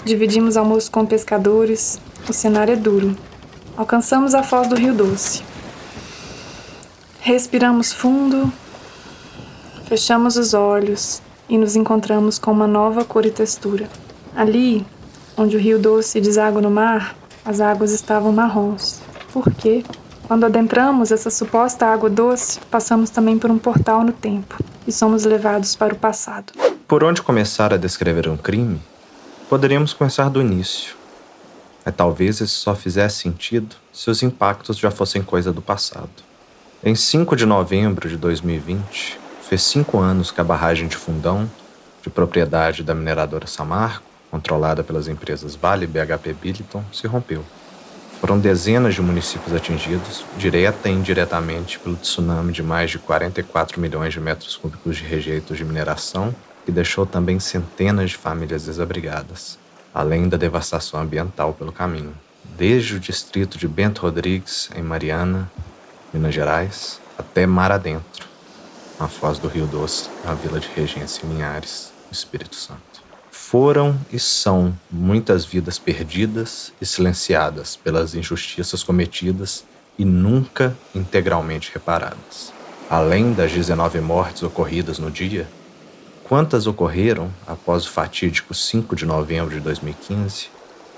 dividimos 0.05 0.59
almoço 0.59 0.91
com 0.91 1.07
pescadores. 1.07 1.99
O 2.29 2.33
cenário 2.35 2.75
é 2.75 2.76
duro. 2.76 3.17
Alcançamos 3.76 4.35
a 4.35 4.43
foz 4.43 4.69
do 4.69 4.76
Rio 4.76 4.93
Doce. 4.93 5.43
Respiramos 7.19 7.93
fundo, 7.93 8.52
fechamos 9.87 10.37
os 10.37 10.52
olhos 10.52 11.23
e 11.53 11.59
nos 11.59 11.77
encontramos 11.77 12.39
com 12.39 12.51
uma 12.51 12.67
nova 12.67 13.05
cor 13.05 13.27
e 13.27 13.31
textura. 13.31 13.87
Ali, 14.35 14.87
onde 15.37 15.55
o 15.55 15.61
Rio 15.61 15.79
Doce 15.79 16.19
deságua 16.19 16.63
no 16.63 16.71
mar, 16.71 17.15
as 17.45 17.61
águas 17.61 17.93
estavam 17.93 18.33
marrons. 18.33 19.03
Por 19.35 19.45
quê? 19.53 19.85
Quando 20.27 20.47
adentramos 20.47 21.13
essa 21.13 21.29
suposta 21.29 21.85
água 21.85 22.09
doce, 22.09 22.59
passamos 22.71 23.11
também 23.11 23.39
por 23.39 23.51
um 23.51 23.59
portal 23.59 24.03
no 24.03 24.13
tempo 24.13 24.57
e 24.87 24.93
somos 24.93 25.27
levados 25.27 25.77
para 25.77 25.93
o 25.93 25.99
passado. 25.99 26.55
Por 26.89 27.05
onde 27.05 27.21
começar 27.21 27.75
a 27.75 27.77
descrever 27.77 28.31
um 28.31 28.37
crime? 28.39 28.81
Poderíamos 29.51 29.93
começar 29.93 30.31
do 30.31 30.41
início. 30.41 30.97
É 31.85 31.91
talvez 31.91 32.41
isso 32.41 32.61
só 32.61 32.75
fizesse 32.75 33.19
sentido 33.19 33.77
se 33.93 34.09
os 34.09 34.23
impactos 34.23 34.79
já 34.79 34.91
fossem 34.91 35.23
coisa 35.23 35.53
do 35.53 35.61
passado. 35.61 36.09
Em 36.83 36.95
5 36.95 37.37
de 37.37 37.45
novembro 37.45 38.09
de 38.09 38.17
2020, 38.17 39.21
fez 39.53 39.65
cinco 39.65 39.99
anos 39.99 40.31
que 40.31 40.41
a 40.41 40.45
barragem 40.45 40.89
de 40.89 40.97
Fundão, 40.97 41.47
de 42.03 42.09
propriedade 42.09 42.83
da 42.83 42.95
mineradora 42.95 43.47
Samarco, 43.47 44.11
controlada 44.31 44.83
pelas 44.83 45.09
empresas 45.09 45.55
Vale 45.55 45.85
e 45.85 45.87
BHP 45.87 46.33
Billiton, 46.33 46.83
se 46.91 47.07
rompeu 47.07 47.45
Foram 48.19 48.41
dezenas 48.41 48.95
de 48.95 49.03
municípios 49.03 49.53
atingidos, 49.53 50.27
direta 50.35 50.89
e 50.89 50.93
indiretamente, 50.93 51.79
pelo 51.81 51.99
tsunami 51.99 52.51
de 52.51 52.63
mais 52.63 52.93
de 52.93 52.99
44 52.99 53.79
milhões 53.79 54.15
de 54.15 54.21
metros 54.21 54.57
cúbicos 54.57 54.97
de 54.97 55.05
rejeitos 55.05 55.59
de 55.59 55.67
mineração, 55.67 56.35
que 56.65 56.73
deixou 56.73 57.05
também 57.05 57.39
centenas 57.39 58.13
de 58.13 58.17
famílias 58.17 58.65
desabrigadas, 58.65 59.59
além 59.93 60.31
da 60.31 60.39
devastação 60.39 60.99
ambiental 60.99 61.53
pelo 61.53 61.75
caminho. 61.75 62.19
Desde 62.43 62.97
o 62.97 63.01
distrito 63.01 63.59
de 63.59 63.69
Bento 63.69 64.01
Rodrigues, 64.01 64.71
em 64.75 64.83
Mariana, 64.83 65.53
Minas 66.11 66.35
Gerais, 66.35 67.03
até 67.19 67.47
mar 67.47 67.71
adentro, 67.71 68.32
na 68.99 69.09
foz 69.09 69.39
do 69.39 69.49
Rio 69.49 69.67
Doce, 69.67 70.11
na 70.23 70.35
vila 70.35 70.61
de 70.61 70.69
Regência 70.69 71.27
em 71.27 71.29
Linhares, 71.29 71.95
Espírito 72.11 72.57
Santo. 72.57 73.03
Foram 73.31 73.99
e 74.11 74.19
são 74.19 74.79
muitas 74.91 75.45
vidas 75.45 75.79
perdidas 75.79 76.73
e 76.81 76.87
silenciadas 76.87 77.77
pelas 77.77 78.15
injustiças 78.15 78.83
cometidas 78.83 79.65
e 79.99 80.05
nunca 80.05 80.79
integralmente 80.95 81.71
reparadas. 81.73 82.55
Além 82.89 83.33
das 83.33 83.53
19 83.53 84.01
mortes 84.01 84.43
ocorridas 84.43 84.99
no 84.99 85.11
dia, 85.11 85.53
quantas 86.23 86.67
ocorreram 86.67 87.35
após 87.47 87.87
o 87.87 87.91
fatídico 87.91 88.55
5 88.55 88.95
de 88.95 89.07
novembro 89.07 89.55
de 89.55 89.61
2015? 89.61 90.51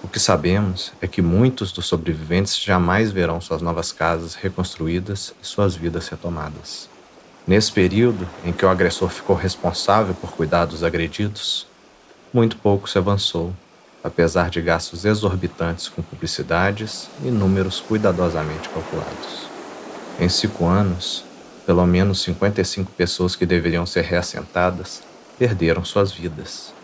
O 0.02 0.08
que 0.08 0.20
sabemos 0.20 0.92
é 1.00 1.08
que 1.08 1.22
muitos 1.22 1.72
dos 1.72 1.86
sobreviventes 1.86 2.58
jamais 2.60 3.10
verão 3.10 3.40
suas 3.40 3.62
novas 3.62 3.90
casas 3.92 4.34
reconstruídas 4.34 5.32
e 5.40 5.46
suas 5.46 5.74
vidas 5.74 6.08
retomadas. 6.08 6.93
Nesse 7.46 7.72
período 7.72 8.30
em 8.42 8.52
que 8.54 8.64
o 8.64 8.68
agressor 8.68 9.10
ficou 9.10 9.36
responsável 9.36 10.14
por 10.14 10.34
cuidar 10.34 10.66
dos 10.66 10.82
agredidos, 10.82 11.72
muito 12.32 12.58
pouco 12.60 12.88
se 12.88 12.98
avançou, 12.98 13.58
apesar 14.02 14.50
de 14.50 14.62
gastos 14.62 15.04
exorbitantes 15.04 15.88
com 15.88 16.02
publicidades 16.02 17.12
e 17.18 17.30
números 17.30 17.80
cuidadosamente 17.80 18.70
calculados. 18.70 19.54
Em 20.18 20.28
cinco 20.28 20.66
anos, 20.66 21.30
pelo 21.64 21.86
menos 21.86 22.22
55 22.22 22.92
pessoas 22.92 23.36
que 23.36 23.46
deveriam 23.46 23.86
ser 23.86 24.02
reassentadas 24.04 25.02
perderam 25.38 25.84
suas 25.84 26.12
vidas. 26.12 26.76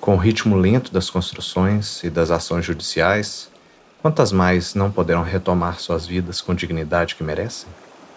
Com 0.00 0.14
o 0.14 0.18
ritmo 0.18 0.56
lento 0.56 0.92
das 0.92 1.10
construções 1.10 2.02
e 2.04 2.10
das 2.10 2.30
ações 2.30 2.64
judiciais, 2.64 3.52
quantas 3.98 4.32
mais 4.32 4.74
não 4.74 4.92
poderão 4.92 5.22
retomar 5.22 5.80
suas 5.80 6.06
vidas 6.06 6.40
com 6.40 6.54
dignidade 6.54 7.16
que 7.16 7.24
merecem? 7.24 7.76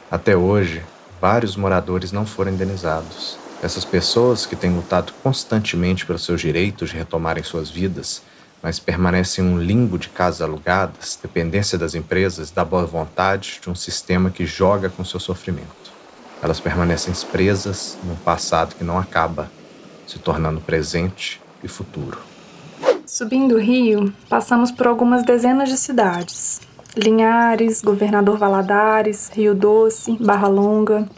Até 0.10 0.36
hoje, 0.38 0.90
vários 1.22 1.56
moradores 1.56 2.12
não 2.12 2.26
foram 2.26 2.52
indenizados 2.52 3.38
essas 3.62 3.84
pessoas 3.84 4.46
que 4.46 4.56
têm 4.56 4.74
lutado 4.74 5.12
constantemente 5.22 6.06
pelos 6.06 6.24
seus 6.24 6.40
direitos 6.40 6.90
de 6.90 6.98
retomarem 6.98 7.44
suas 7.44 7.70
vidas, 7.70 8.22
mas 8.64 8.80
permanecem 8.80 9.44
em 9.44 9.48
um 9.50 9.60
limbo 9.60 9.98
de 9.98 10.10
casas 10.10 10.42
alugadas, 10.42 11.20
dependência 11.22 11.78
das 11.78 11.94
empresas, 11.94 12.52
da 12.52 12.64
boa 12.64 12.86
vontade 12.86 13.60
de 13.62 13.70
um 13.70 13.76
sistema 13.76 14.30
que 14.30 14.46
joga 14.46 14.90
com 14.90 15.04
seu 15.04 15.20
sofrimento. 15.20 15.68
Elas 16.42 16.60
permanecem 16.60 17.14
presas 17.30 17.98
num 18.04 18.16
passado 18.16 18.76
que 18.76 18.84
não 18.84 18.98
acaba, 18.98 19.52
se 20.08 20.18
tornando 20.20 20.62
presente 20.62 21.42
e 21.62 21.68
futuro. 21.68 22.18
Subindo 23.06 23.56
o 23.56 23.60
rio, 23.60 24.14
passamos 24.30 24.72
por 24.72 24.88
algumas 24.88 25.26
dezenas 25.26 25.68
de 25.68 25.78
cidades. 25.78 26.62
Linhares, 27.00 27.82
Governador 27.82 28.38
Valadares, 28.38 29.32
Rio 29.34 29.56
Doce, 29.56 30.18
Barra 30.20 30.48
Longa, 30.48 31.10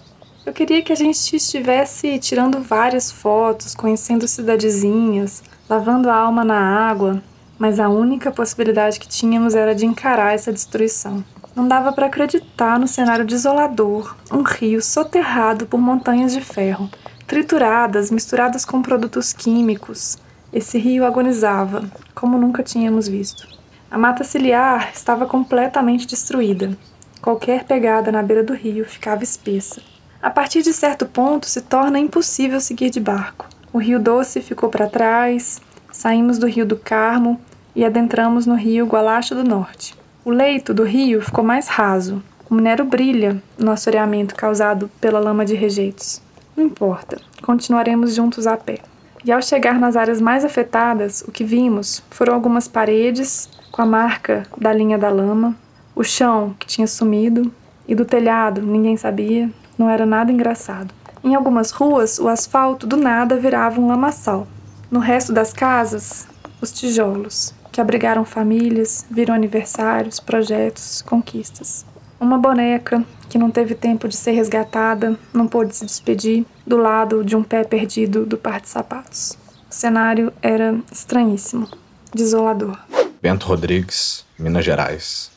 eu 0.43 0.53
queria 0.53 0.81
que 0.81 0.91
a 0.91 0.95
gente 0.95 1.35
estivesse 1.35 2.17
tirando 2.19 2.61
várias 2.61 3.11
fotos, 3.11 3.75
conhecendo 3.75 4.27
cidadezinhas, 4.27 5.43
lavando 5.69 6.09
a 6.09 6.15
alma 6.15 6.43
na 6.43 6.59
água, 6.59 7.21
mas 7.59 7.79
a 7.79 7.89
única 7.89 8.31
possibilidade 8.31 8.99
que 8.99 9.07
tínhamos 9.07 9.53
era 9.53 9.75
de 9.75 9.85
encarar 9.85 10.33
essa 10.33 10.51
destruição. 10.51 11.23
Não 11.55 11.67
dava 11.67 11.93
para 11.93 12.07
acreditar 12.07 12.79
no 12.79 12.87
cenário 12.87 13.25
desolador, 13.25 14.15
um 14.31 14.41
rio 14.41 14.81
soterrado 14.81 15.67
por 15.67 15.79
montanhas 15.79 16.33
de 16.33 16.41
ferro, 16.41 16.89
trituradas, 17.27 18.09
misturadas 18.09 18.65
com 18.65 18.81
produtos 18.81 19.33
químicos. 19.33 20.17
Esse 20.51 20.79
rio 20.79 21.05
agonizava, 21.05 21.83
como 22.15 22.37
nunca 22.37 22.63
tínhamos 22.63 23.07
visto. 23.07 23.60
A 23.91 23.97
mata 23.97 24.23
ciliar 24.23 24.89
estava 24.93 25.25
completamente 25.25 26.07
destruída. 26.07 26.77
Qualquer 27.21 27.65
pegada 27.65 28.09
na 28.09 28.23
beira 28.23 28.41
do 28.41 28.53
rio 28.53 28.85
ficava 28.85 29.21
espessa. 29.21 29.81
A 30.21 30.29
partir 30.29 30.61
de 30.61 30.71
certo 30.71 31.05
ponto 31.05 31.45
se 31.45 31.59
torna 31.59 31.99
impossível 31.99 32.61
seguir 32.61 32.89
de 32.89 33.01
barco. 33.01 33.49
O 33.73 33.77
Rio 33.77 33.99
Doce 33.99 34.39
ficou 34.39 34.69
para 34.69 34.87
trás, 34.87 35.59
saímos 35.91 36.37
do 36.37 36.47
Rio 36.47 36.65
do 36.65 36.77
Carmo 36.77 37.37
e 37.75 37.83
adentramos 37.83 38.45
no 38.45 38.55
Rio 38.55 38.85
Gualacho 38.85 39.35
do 39.35 39.43
Norte. 39.43 39.93
O 40.23 40.31
leito 40.31 40.73
do 40.73 40.83
rio 40.83 41.21
ficou 41.21 41.43
mais 41.43 41.67
raso. 41.67 42.23
O 42.49 42.55
minério 42.55 42.85
brilha 42.85 43.43
no 43.59 43.71
assoreamento 43.71 44.35
causado 44.35 44.89
pela 45.01 45.19
lama 45.19 45.43
de 45.43 45.53
rejeitos. 45.53 46.21
Não 46.55 46.63
importa, 46.63 47.19
continuaremos 47.41 48.15
juntos 48.15 48.47
a 48.47 48.55
pé. 48.55 48.79
E 49.23 49.31
ao 49.31 49.41
chegar 49.41 49.79
nas 49.79 49.95
áreas 49.95 50.19
mais 50.19 50.43
afetadas, 50.43 51.21
o 51.27 51.31
que 51.31 51.43
vimos 51.43 52.01
foram 52.09 52.33
algumas 52.33 52.67
paredes 52.67 53.47
com 53.71 53.81
a 53.83 53.85
marca 53.85 54.47
da 54.57 54.73
linha 54.73 54.97
da 54.97 55.09
lama, 55.09 55.55
o 55.95 56.03
chão 56.03 56.55
que 56.57 56.65
tinha 56.65 56.87
sumido, 56.87 57.51
e 57.87 57.93
do 57.93 58.03
telhado 58.03 58.61
ninguém 58.61 58.97
sabia, 58.97 59.47
não 59.77 59.87
era 59.87 60.07
nada 60.07 60.31
engraçado. 60.31 60.91
Em 61.23 61.35
algumas 61.35 61.69
ruas, 61.69 62.17
o 62.17 62.27
asfalto 62.27 62.87
do 62.87 62.97
nada 62.97 63.37
virava 63.37 63.79
um 63.79 63.87
lamaçal. 63.87 64.47
No 64.89 64.99
resto 64.99 65.31
das 65.31 65.53
casas, 65.53 66.27
os 66.59 66.71
tijolos, 66.71 67.53
que 67.71 67.79
abrigaram 67.79 68.25
famílias, 68.25 69.05
viram 69.09 69.35
aniversários, 69.35 70.19
projetos, 70.19 71.03
conquistas. 71.03 71.85
Uma 72.21 72.37
boneca 72.37 73.03
que 73.27 73.39
não 73.39 73.49
teve 73.49 73.73
tempo 73.73 74.07
de 74.07 74.15
ser 74.15 74.33
resgatada, 74.33 75.17
não 75.33 75.47
pôde 75.47 75.75
se 75.75 75.83
despedir, 75.83 76.45
do 76.67 76.77
lado 76.77 77.25
de 77.25 77.35
um 77.35 77.41
pé 77.41 77.63
perdido 77.63 78.27
do 78.27 78.37
par 78.37 78.61
de 78.61 78.69
sapatos. 78.69 79.35
O 79.67 79.73
cenário 79.73 80.31
era 80.39 80.79
estranhíssimo, 80.91 81.67
desolador. 82.13 82.77
Bento 83.19 83.47
Rodrigues, 83.47 84.23
Minas 84.37 84.63
Gerais, 84.63 85.31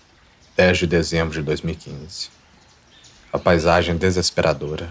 10 0.58 0.76
de 0.76 0.86
dezembro 0.86 1.32
de 1.32 1.40
2015. 1.40 2.28
A 3.32 3.38
paisagem 3.38 3.96
desesperadora. 3.96 4.90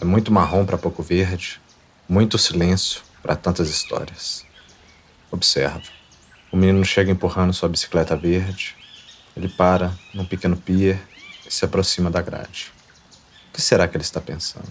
É 0.00 0.04
muito 0.04 0.32
marrom 0.32 0.66
para 0.66 0.76
pouco 0.76 1.04
verde, 1.04 1.60
muito 2.08 2.36
silêncio 2.36 3.00
para 3.22 3.36
tantas 3.36 3.70
histórias. 3.70 4.44
Observa. 5.30 5.82
O 6.50 6.56
menino 6.56 6.84
chega 6.84 7.12
empurrando 7.12 7.52
sua 7.52 7.68
bicicleta 7.68 8.16
verde. 8.16 8.74
Ele 9.36 9.48
para 9.48 9.98
num 10.12 10.24
pequeno 10.24 10.56
pier 10.56 11.00
e 11.46 11.50
se 11.52 11.64
aproxima 11.64 12.10
da 12.10 12.20
grade. 12.20 12.72
O 13.48 13.52
que 13.52 13.62
será 13.62 13.88
que 13.88 13.96
ele 13.96 14.04
está 14.04 14.20
pensando? 14.20 14.66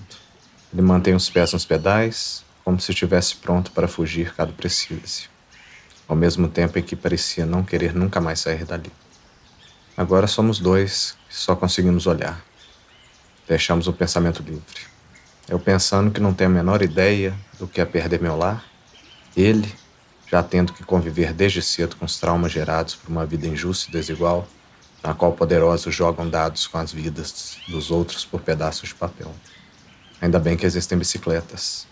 Ele 0.72 0.82
mantém 0.82 1.13
os 1.13 1.30
pés 1.30 1.51
nos 1.53 1.65
pedais, 1.65 2.46
como 2.63 2.80
se 2.80 2.91
estivesse 2.91 3.36
pronto 3.36 3.72
para 3.72 3.88
fugir 3.88 4.34
caso 4.34 4.53
precise, 4.53 5.30
ao 6.08 6.15
mesmo 6.15 6.48
tempo 6.48 6.80
em 6.80 6.84
que 6.84 6.96
parecia 6.96 7.46
não 7.46 7.63
querer 7.63 7.94
nunca 7.94 8.22
mais 8.22 8.39
sair 8.39 8.65
dali. 8.65 8.91
Agora 9.98 10.27
somos 10.27 10.60
dois 10.60 11.18
que 11.27 11.36
só 11.36 11.56
conseguimos 11.56 12.08
olhar. 12.08 12.44
Deixamos 13.48 13.88
o 13.88 13.94
pensamento 13.94 14.41
livre. 14.41 14.88
Eu 15.48 15.60
pensando 15.60 16.12
que 16.12 16.22
não 16.22 16.34
tenho 16.34 16.50
a 16.50 16.53
menor 16.53 16.82
ideia 16.82 17.38
do 17.60 17.68
que 17.68 17.82
é 17.82 17.86
perder 17.86 18.22
meu 18.22 18.38
lar, 18.38 18.63
ele, 19.36 19.74
já 20.31 20.41
tendo 20.41 20.71
que 20.71 20.83
conviver 20.85 21.33
desde 21.33 21.61
cedo 21.61 21.97
com 21.97 22.05
os 22.05 22.17
traumas 22.17 22.53
gerados 22.53 22.95
por 22.95 23.11
uma 23.11 23.25
vida 23.25 23.47
injusta 23.47 23.89
e 23.89 23.91
desigual, 23.91 24.47
na 25.03 25.13
qual 25.13 25.33
poderosos 25.33 25.93
jogam 25.93 26.29
dados 26.29 26.67
com 26.67 26.77
as 26.77 26.93
vidas 26.93 27.59
dos 27.67 27.91
outros 27.91 28.23
por 28.23 28.39
pedaços 28.41 28.89
de 28.89 28.95
papel. 28.95 29.35
Ainda 30.21 30.39
bem 30.39 30.55
que 30.55 30.65
existem 30.65 30.97
bicicletas. 30.97 31.85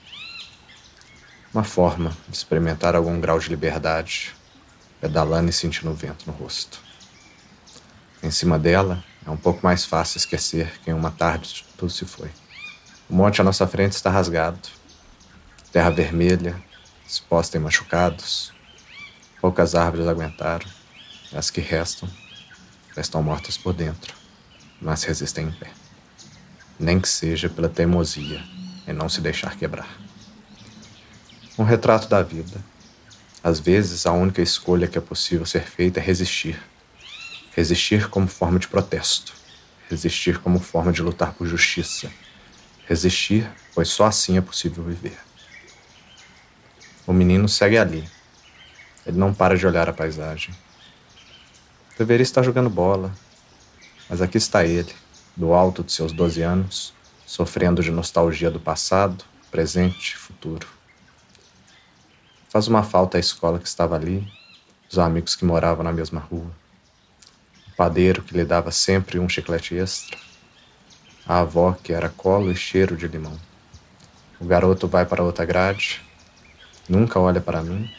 Uma 1.53 1.65
forma 1.65 2.15
de 2.29 2.37
experimentar 2.37 2.95
algum 2.95 3.19
grau 3.19 3.39
de 3.39 3.49
liberdade, 3.49 4.33
pedalando 5.01 5.49
e 5.49 5.53
sentindo 5.53 5.91
o 5.91 5.95
vento 5.95 6.25
no 6.25 6.31
rosto. 6.31 6.79
Em 8.23 8.31
cima 8.31 8.57
dela, 8.57 9.03
é 9.25 9.29
um 9.29 9.37
pouco 9.37 9.59
mais 9.63 9.83
fácil 9.83 10.17
esquecer 10.17 10.79
que 10.79 10.91
em 10.91 10.93
uma 10.93 11.11
tarde 11.11 11.65
tudo 11.75 11.91
se 11.91 12.05
foi. 12.05 12.29
O 13.09 13.15
monte 13.15 13.41
à 13.41 13.43
nossa 13.43 13.67
frente 13.67 13.93
está 13.93 14.09
rasgado. 14.09 14.69
Terra 15.71 15.89
vermelha, 15.89 16.63
exposta 17.09 17.57
em 17.57 17.59
machucados. 17.59 18.53
Poucas 19.41 19.73
árvores 19.73 20.07
aguentaram. 20.07 20.71
As 21.31 21.49
que 21.49 21.59
restam 21.59 22.09
já 22.95 23.01
estão 23.01 23.23
mortas 23.23 23.57
por 23.57 23.73
dentro, 23.73 24.15
mas 24.79 25.03
resistem 25.03 25.47
em 25.47 25.51
pé. 25.51 25.71
Nem 26.79 26.99
que 26.99 27.09
seja 27.09 27.49
pela 27.49 27.69
teimosia 27.69 28.47
em 28.87 28.93
não 28.93 29.09
se 29.09 29.21
deixar 29.21 29.57
quebrar. 29.57 30.01
Um 31.57 31.63
retrato 31.63 32.07
da 32.07 32.21
vida. 32.21 32.63
Às 33.43 33.59
vezes, 33.59 34.05
a 34.05 34.11
única 34.11 34.41
escolha 34.41 34.87
que 34.87 34.97
é 34.97 35.01
possível 35.01 35.45
ser 35.45 35.63
feita 35.63 35.99
é 35.99 36.03
resistir 36.03 36.59
Resistir 37.51 38.09
como 38.09 38.27
forma 38.27 38.59
de 38.59 38.67
protesto. 38.67 39.35
Resistir 39.89 40.39
como 40.39 40.59
forma 40.59 40.91
de 40.91 41.01
lutar 41.01 41.33
por 41.33 41.47
justiça. 41.47 42.13
Resistir, 42.85 43.51
pois 43.73 43.89
só 43.89 44.05
assim 44.05 44.37
é 44.37 44.41
possível 44.41 44.83
viver. 44.83 45.28
O 47.09 47.11
menino 47.11 47.49
segue 47.49 47.75
ali. 47.75 48.07
Ele 49.03 49.17
não 49.17 49.33
para 49.33 49.57
de 49.57 49.65
olhar 49.65 49.89
a 49.89 49.93
paisagem. 49.93 50.53
Deveria 51.97 52.21
estar 52.21 52.43
jogando 52.43 52.69
bola, 52.69 53.11
mas 54.07 54.21
aqui 54.21 54.37
está 54.37 54.63
ele, 54.63 54.93
do 55.35 55.51
alto 55.51 55.83
de 55.83 55.91
seus 55.91 56.11
12 56.11 56.43
anos, 56.43 56.93
sofrendo 57.25 57.81
de 57.81 57.89
nostalgia 57.89 58.51
do 58.51 58.59
passado, 58.59 59.25
presente 59.49 60.11
e 60.11 60.17
futuro. 60.17 60.67
Faz 62.47 62.67
uma 62.67 62.83
falta 62.83 63.17
a 63.17 63.19
escola 63.19 63.57
que 63.57 63.67
estava 63.67 63.95
ali, 63.95 64.31
os 64.87 64.99
amigos 64.99 65.35
que 65.35 65.43
moravam 65.43 65.83
na 65.83 65.91
mesma 65.91 66.19
rua, 66.19 66.51
o 67.69 67.75
padeiro 67.75 68.21
que 68.21 68.35
lhe 68.35 68.45
dava 68.45 68.69
sempre 68.69 69.17
um 69.17 69.27
chiclete 69.27 69.73
extra, 69.75 70.15
a 71.25 71.39
avó 71.39 71.71
que 71.71 71.91
era 71.91 72.07
colo 72.07 72.51
e 72.51 72.55
cheiro 72.55 72.95
de 72.95 73.07
limão. 73.07 73.39
O 74.39 74.45
garoto 74.45 74.87
vai 74.87 75.07
para 75.07 75.23
outra 75.23 75.43
grade, 75.43 76.07
nunca 76.89 77.19
olha 77.19 77.39
para 77.39 77.63
mim, 77.63 77.89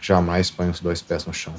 jamais 0.00 0.50
põe 0.50 0.70
os 0.70 0.80
dois 0.80 1.02
pés 1.02 1.26
no 1.26 1.32
chão. 1.32 1.54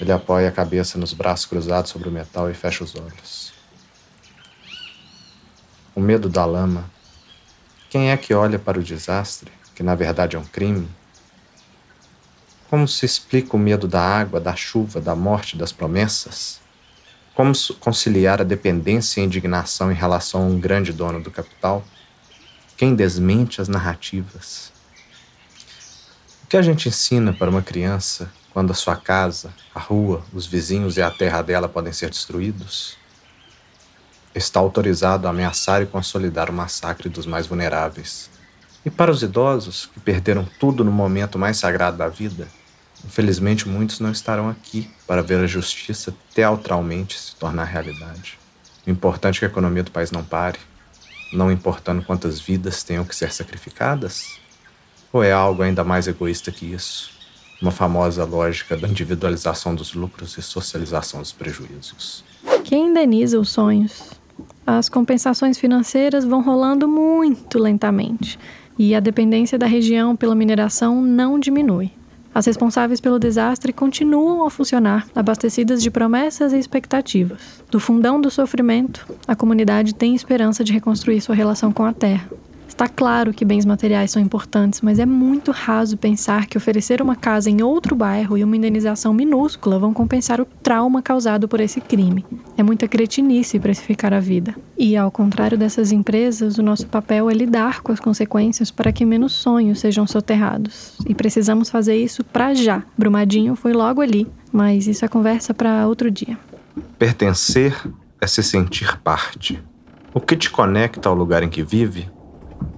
Ele 0.00 0.10
apoia 0.10 0.48
a 0.48 0.52
cabeça 0.52 0.98
nos 0.98 1.12
braços 1.12 1.46
cruzados 1.46 1.90
sobre 1.90 2.08
o 2.08 2.12
metal 2.12 2.50
e 2.50 2.54
fecha 2.54 2.82
os 2.82 2.96
olhos. 2.96 3.54
O 5.94 6.00
medo 6.00 6.28
da 6.28 6.44
lama. 6.44 6.90
Quem 7.88 8.10
é 8.10 8.16
que 8.16 8.34
olha 8.34 8.58
para 8.58 8.80
o 8.80 8.82
desastre, 8.82 9.52
que 9.74 9.82
na 9.82 9.94
verdade 9.94 10.36
é 10.36 10.38
um 10.38 10.46
crime? 10.46 10.88
Como 12.64 12.88
se 12.88 13.04
explica 13.04 13.54
o 13.56 13.58
medo 13.58 13.86
da 13.86 14.00
água, 14.00 14.40
da 14.40 14.56
chuva, 14.56 15.00
da 15.00 15.14
morte, 15.14 15.58
das 15.58 15.72
promessas? 15.72 16.62
Como 17.34 17.52
conciliar 17.80 18.40
a 18.40 18.44
dependência 18.44 19.20
e 19.20 19.22
a 19.22 19.26
indignação 19.26 19.92
em 19.92 19.96
relação 19.96 20.42
a 20.42 20.46
um 20.46 20.60
grande 20.60 20.92
dono 20.92 21.22
do 21.22 21.30
capital? 21.30 21.92
Quem 22.80 22.94
desmente 22.94 23.60
as 23.60 23.68
narrativas? 23.68 24.72
O 26.42 26.46
que 26.46 26.56
a 26.56 26.62
gente 26.62 26.88
ensina 26.88 27.30
para 27.30 27.50
uma 27.50 27.60
criança 27.60 28.32
quando 28.54 28.70
a 28.70 28.74
sua 28.74 28.96
casa, 28.96 29.52
a 29.74 29.78
rua, 29.78 30.24
os 30.32 30.46
vizinhos 30.46 30.96
e 30.96 31.02
a 31.02 31.10
terra 31.10 31.42
dela 31.42 31.68
podem 31.68 31.92
ser 31.92 32.08
destruídos? 32.08 32.96
está 34.34 34.60
autorizado 34.60 35.26
a 35.26 35.30
ameaçar 35.30 35.82
e 35.82 35.86
consolidar 35.86 36.48
o 36.48 36.54
massacre 36.54 37.10
dos 37.10 37.26
mais 37.26 37.46
vulneráveis. 37.46 38.30
E 38.82 38.88
para 38.88 39.10
os 39.10 39.22
idosos, 39.22 39.84
que 39.84 40.00
perderam 40.00 40.48
tudo 40.58 40.82
no 40.82 40.90
momento 40.90 41.38
mais 41.38 41.58
sagrado 41.58 41.98
da 41.98 42.08
vida, 42.08 42.48
infelizmente 43.04 43.68
muitos 43.68 44.00
não 44.00 44.10
estarão 44.10 44.48
aqui 44.48 44.90
para 45.06 45.22
ver 45.22 45.44
a 45.44 45.46
justiça 45.46 46.14
teatralmente 46.34 47.18
se 47.18 47.36
tornar 47.36 47.64
realidade. 47.64 48.38
O 48.86 48.90
importante 48.90 49.36
é 49.36 49.38
que 49.40 49.44
a 49.44 49.48
economia 49.48 49.82
do 49.82 49.90
país 49.90 50.10
não 50.10 50.24
pare, 50.24 50.58
não 51.32 51.50
importando 51.50 52.02
quantas 52.02 52.40
vidas 52.40 52.82
tenham 52.82 53.04
que 53.04 53.14
ser 53.14 53.32
sacrificadas? 53.32 54.38
Ou 55.12 55.22
é 55.22 55.32
algo 55.32 55.62
ainda 55.62 55.84
mais 55.84 56.06
egoísta 56.06 56.52
que 56.52 56.66
isso? 56.66 57.10
Uma 57.60 57.70
famosa 57.70 58.24
lógica 58.24 58.76
da 58.76 58.88
individualização 58.88 59.74
dos 59.74 59.92
lucros 59.94 60.38
e 60.38 60.42
socialização 60.42 61.20
dos 61.20 61.32
prejuízos. 61.32 62.24
Quem 62.64 62.88
indeniza 62.88 63.38
os 63.38 63.50
sonhos? 63.50 64.20
as 64.78 64.88
compensações 64.88 65.58
financeiras 65.58 66.24
vão 66.24 66.42
rolando 66.42 66.88
muito 66.88 67.58
lentamente 67.58 68.38
e 68.78 68.94
a 68.94 69.00
dependência 69.00 69.58
da 69.58 69.66
região 69.66 70.16
pela 70.16 70.34
mineração 70.34 71.02
não 71.02 71.38
diminui. 71.38 71.90
As 72.32 72.46
responsáveis 72.46 73.00
pelo 73.00 73.18
desastre 73.18 73.72
continuam 73.72 74.46
a 74.46 74.50
funcionar, 74.50 75.06
abastecidas 75.14 75.82
de 75.82 75.90
promessas 75.90 76.52
e 76.52 76.58
expectativas. 76.58 77.62
Do 77.70 77.80
fundão 77.80 78.20
do 78.20 78.30
sofrimento, 78.30 79.06
a 79.26 79.34
comunidade 79.34 79.94
tem 79.94 80.14
esperança 80.14 80.62
de 80.62 80.72
reconstruir 80.72 81.20
sua 81.20 81.34
relação 81.34 81.72
com 81.72 81.84
a 81.84 81.92
terra. 81.92 82.28
Está 82.80 82.88
claro 82.88 83.34
que 83.34 83.44
bens 83.44 83.66
materiais 83.66 84.10
são 84.10 84.22
importantes, 84.22 84.80
mas 84.80 84.98
é 84.98 85.04
muito 85.04 85.50
raso 85.50 85.98
pensar 85.98 86.46
que 86.46 86.56
oferecer 86.56 87.02
uma 87.02 87.14
casa 87.14 87.50
em 87.50 87.60
outro 87.60 87.94
bairro 87.94 88.38
e 88.38 88.42
uma 88.42 88.56
indenização 88.56 89.12
minúscula 89.12 89.78
vão 89.78 89.92
compensar 89.92 90.40
o 90.40 90.46
trauma 90.46 91.02
causado 91.02 91.46
por 91.46 91.60
esse 91.60 91.78
crime. 91.78 92.24
É 92.56 92.62
muita 92.62 92.88
cretinice 92.88 93.60
precificar 93.60 94.14
a 94.14 94.18
vida. 94.18 94.54
E, 94.78 94.96
ao 94.96 95.10
contrário 95.10 95.58
dessas 95.58 95.92
empresas, 95.92 96.56
o 96.56 96.62
nosso 96.62 96.86
papel 96.86 97.28
é 97.28 97.34
lidar 97.34 97.82
com 97.82 97.92
as 97.92 98.00
consequências 98.00 98.70
para 98.70 98.90
que 98.90 99.04
menos 99.04 99.34
sonhos 99.34 99.78
sejam 99.78 100.06
soterrados. 100.06 100.96
E 101.06 101.14
precisamos 101.14 101.68
fazer 101.68 102.02
isso 102.02 102.24
para 102.24 102.54
já. 102.54 102.82
Brumadinho 102.96 103.56
foi 103.56 103.74
logo 103.74 104.00
ali, 104.00 104.26
mas 104.50 104.86
isso 104.86 105.04
é 105.04 105.08
conversa 105.08 105.52
para 105.52 105.86
outro 105.86 106.10
dia. 106.10 106.38
Pertencer 106.98 107.76
é 108.18 108.26
se 108.26 108.42
sentir 108.42 108.98
parte. 109.02 109.62
O 110.14 110.18
que 110.18 110.34
te 110.34 110.48
conecta 110.48 111.10
ao 111.10 111.14
lugar 111.14 111.42
em 111.42 111.50
que 111.50 111.62
vive 111.62 112.08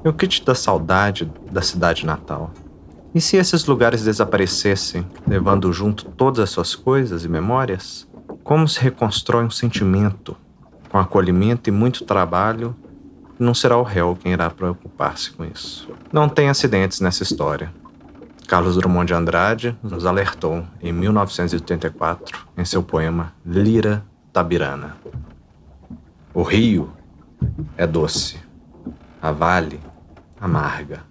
e 0.05 0.13
que 0.13 0.27
te 0.27 0.45
dá 0.45 0.55
saudade 0.55 1.31
da 1.51 1.63
cidade 1.63 2.05
natal? 2.05 2.53
E 3.15 3.21
se 3.21 3.37
esses 3.37 3.67
lugares 3.67 4.05
desaparecessem, 4.05 5.07
levando 5.27 5.73
junto 5.73 6.05
todas 6.05 6.41
as 6.41 6.51
suas 6.51 6.75
coisas 6.75 7.25
e 7.25 7.29
memórias? 7.29 8.09
Como 8.43 8.67
se 8.67 8.81
reconstrói 8.81 9.45
um 9.45 9.51
sentimento? 9.51 10.37
Com 10.89 10.99
acolhimento 10.99 11.69
e 11.69 11.73
muito 11.73 12.05
trabalho, 12.05 12.75
não 13.39 13.55
será 13.55 13.77
o 13.77 13.83
réu 13.83 14.17
quem 14.17 14.33
irá 14.33 14.49
preocupar-se 14.49 15.31
com 15.33 15.45
isso. 15.45 15.89
Não 16.13 16.29
tem 16.29 16.49
acidentes 16.49 17.01
nessa 17.01 17.23
história. 17.23 17.73
Carlos 18.47 18.77
Drummond 18.77 19.07
de 19.07 19.15
Andrade 19.15 19.77
nos 19.83 20.05
alertou 20.05 20.65
em 20.83 20.93
1984 20.93 22.47
em 22.57 22.65
seu 22.65 22.83
poema 22.83 23.33
Lira 23.45 24.05
Tabirana. 24.33 24.97
O 26.35 26.43
rio 26.43 26.93
é 27.77 27.87
doce, 27.87 28.39
a 29.23 29.31
vale 29.31 29.81
amarga. 30.41 31.05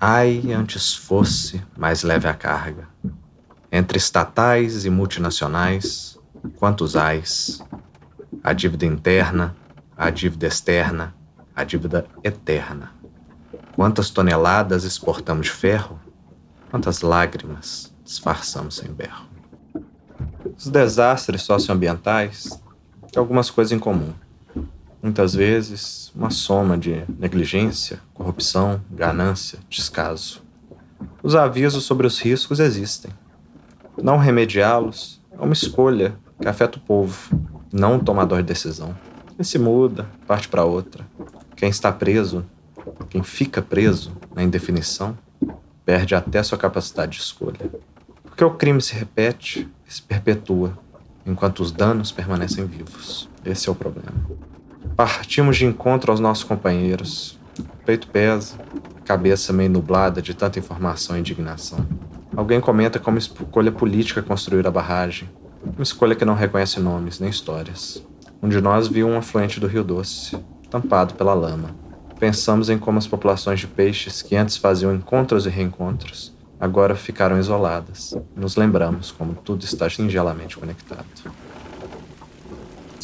Ai, 0.00 0.50
antes 0.50 0.94
fosse 0.94 1.62
mais 1.76 2.02
leve 2.02 2.26
a 2.26 2.32
carga. 2.32 2.88
Entre 3.70 3.98
estatais 3.98 4.86
e 4.86 4.90
multinacionais, 4.90 6.18
quantos 6.56 6.96
ais? 6.96 7.62
A 8.42 8.54
dívida 8.54 8.86
interna, 8.86 9.54
a 9.94 10.08
dívida 10.08 10.46
externa, 10.46 11.14
a 11.54 11.64
dívida 11.64 12.06
eterna. 12.22 12.92
Quantas 13.76 14.08
toneladas 14.08 14.84
exportamos 14.84 15.46
de 15.46 15.52
ferro? 15.52 16.00
Quantas 16.70 17.02
lágrimas 17.02 17.94
disfarçamos 18.02 18.76
sem 18.76 18.90
berro? 18.90 19.26
Os 20.56 20.68
desastres 20.68 21.42
socioambientais 21.42 22.58
têm 23.12 23.20
algumas 23.20 23.50
coisas 23.50 23.72
em 23.72 23.78
comum 23.78 24.14
muitas 25.04 25.34
vezes 25.34 26.10
uma 26.16 26.30
soma 26.30 26.78
de 26.78 27.04
negligência, 27.18 28.00
corrupção, 28.14 28.80
ganância, 28.90 29.58
descaso. 29.68 30.42
Os 31.22 31.34
avisos 31.34 31.84
sobre 31.84 32.06
os 32.06 32.18
riscos 32.18 32.58
existem. 32.58 33.10
Não 34.02 34.16
remediá-los 34.16 35.20
é 35.30 35.42
uma 35.42 35.52
escolha 35.52 36.16
que 36.40 36.48
afeta 36.48 36.78
o 36.78 36.80
povo, 36.80 37.38
não 37.70 37.96
o 37.96 38.02
tomador 38.02 38.38
de 38.38 38.48
decisão. 38.48 38.96
Quem 39.36 39.44
se 39.44 39.58
muda, 39.58 40.08
parte 40.26 40.48
para 40.48 40.64
outra. 40.64 41.06
Quem 41.54 41.68
está 41.68 41.92
preso, 41.92 42.42
quem 43.10 43.22
fica 43.22 43.60
preso 43.60 44.10
na 44.34 44.42
indefinição, 44.42 45.18
perde 45.84 46.14
até 46.14 46.42
sua 46.42 46.56
capacidade 46.56 47.12
de 47.12 47.22
escolha. 47.22 47.70
Porque 48.22 48.42
o 48.42 48.54
crime 48.54 48.80
se 48.80 48.94
repete 48.94 49.68
e 49.86 49.92
se 49.92 50.00
perpetua, 50.00 50.78
enquanto 51.26 51.60
os 51.60 51.70
danos 51.70 52.10
permanecem 52.10 52.64
vivos. 52.64 53.28
Esse 53.44 53.68
é 53.68 53.72
o 53.72 53.74
problema. 53.74 54.14
Partimos 54.96 55.56
de 55.56 55.66
encontro 55.66 56.12
aos 56.12 56.20
nossos 56.20 56.44
companheiros. 56.44 57.38
O 57.58 57.84
peito 57.84 58.06
pesa, 58.08 58.56
a 58.96 59.06
cabeça 59.06 59.52
meio 59.52 59.70
nublada 59.70 60.22
de 60.22 60.34
tanta 60.34 60.58
informação 60.58 61.16
e 61.16 61.20
indignação. 61.20 61.84
Alguém 62.36 62.60
comenta 62.60 62.98
como 62.98 63.18
escolha 63.18 63.72
política 63.72 64.22
construir 64.22 64.66
a 64.66 64.70
barragem. 64.70 65.28
Uma 65.64 65.82
escolha 65.82 66.14
que 66.14 66.24
não 66.24 66.34
reconhece 66.34 66.78
nomes 66.80 67.18
nem 67.18 67.30
histórias. 67.30 68.02
Um 68.42 68.48
de 68.48 68.60
nós 68.60 68.86
viu 68.86 69.08
um 69.08 69.18
afluente 69.18 69.58
do 69.58 69.66
Rio 69.66 69.82
Doce, 69.82 70.38
tampado 70.70 71.14
pela 71.14 71.34
lama. 71.34 71.74
Pensamos 72.18 72.68
em 72.68 72.78
como 72.78 72.98
as 72.98 73.06
populações 73.06 73.60
de 73.60 73.66
peixes 73.66 74.22
que 74.22 74.36
antes 74.36 74.56
faziam 74.56 74.94
encontros 74.94 75.46
e 75.46 75.48
reencontros 75.48 76.34
agora 76.64 76.94
ficaram 76.94 77.38
isoladas. 77.38 78.14
Nos 78.34 78.56
lembramos 78.56 79.10
como 79.10 79.34
tudo 79.34 79.64
está 79.64 79.88
singelamente 79.90 80.56
conectado. 80.56 81.04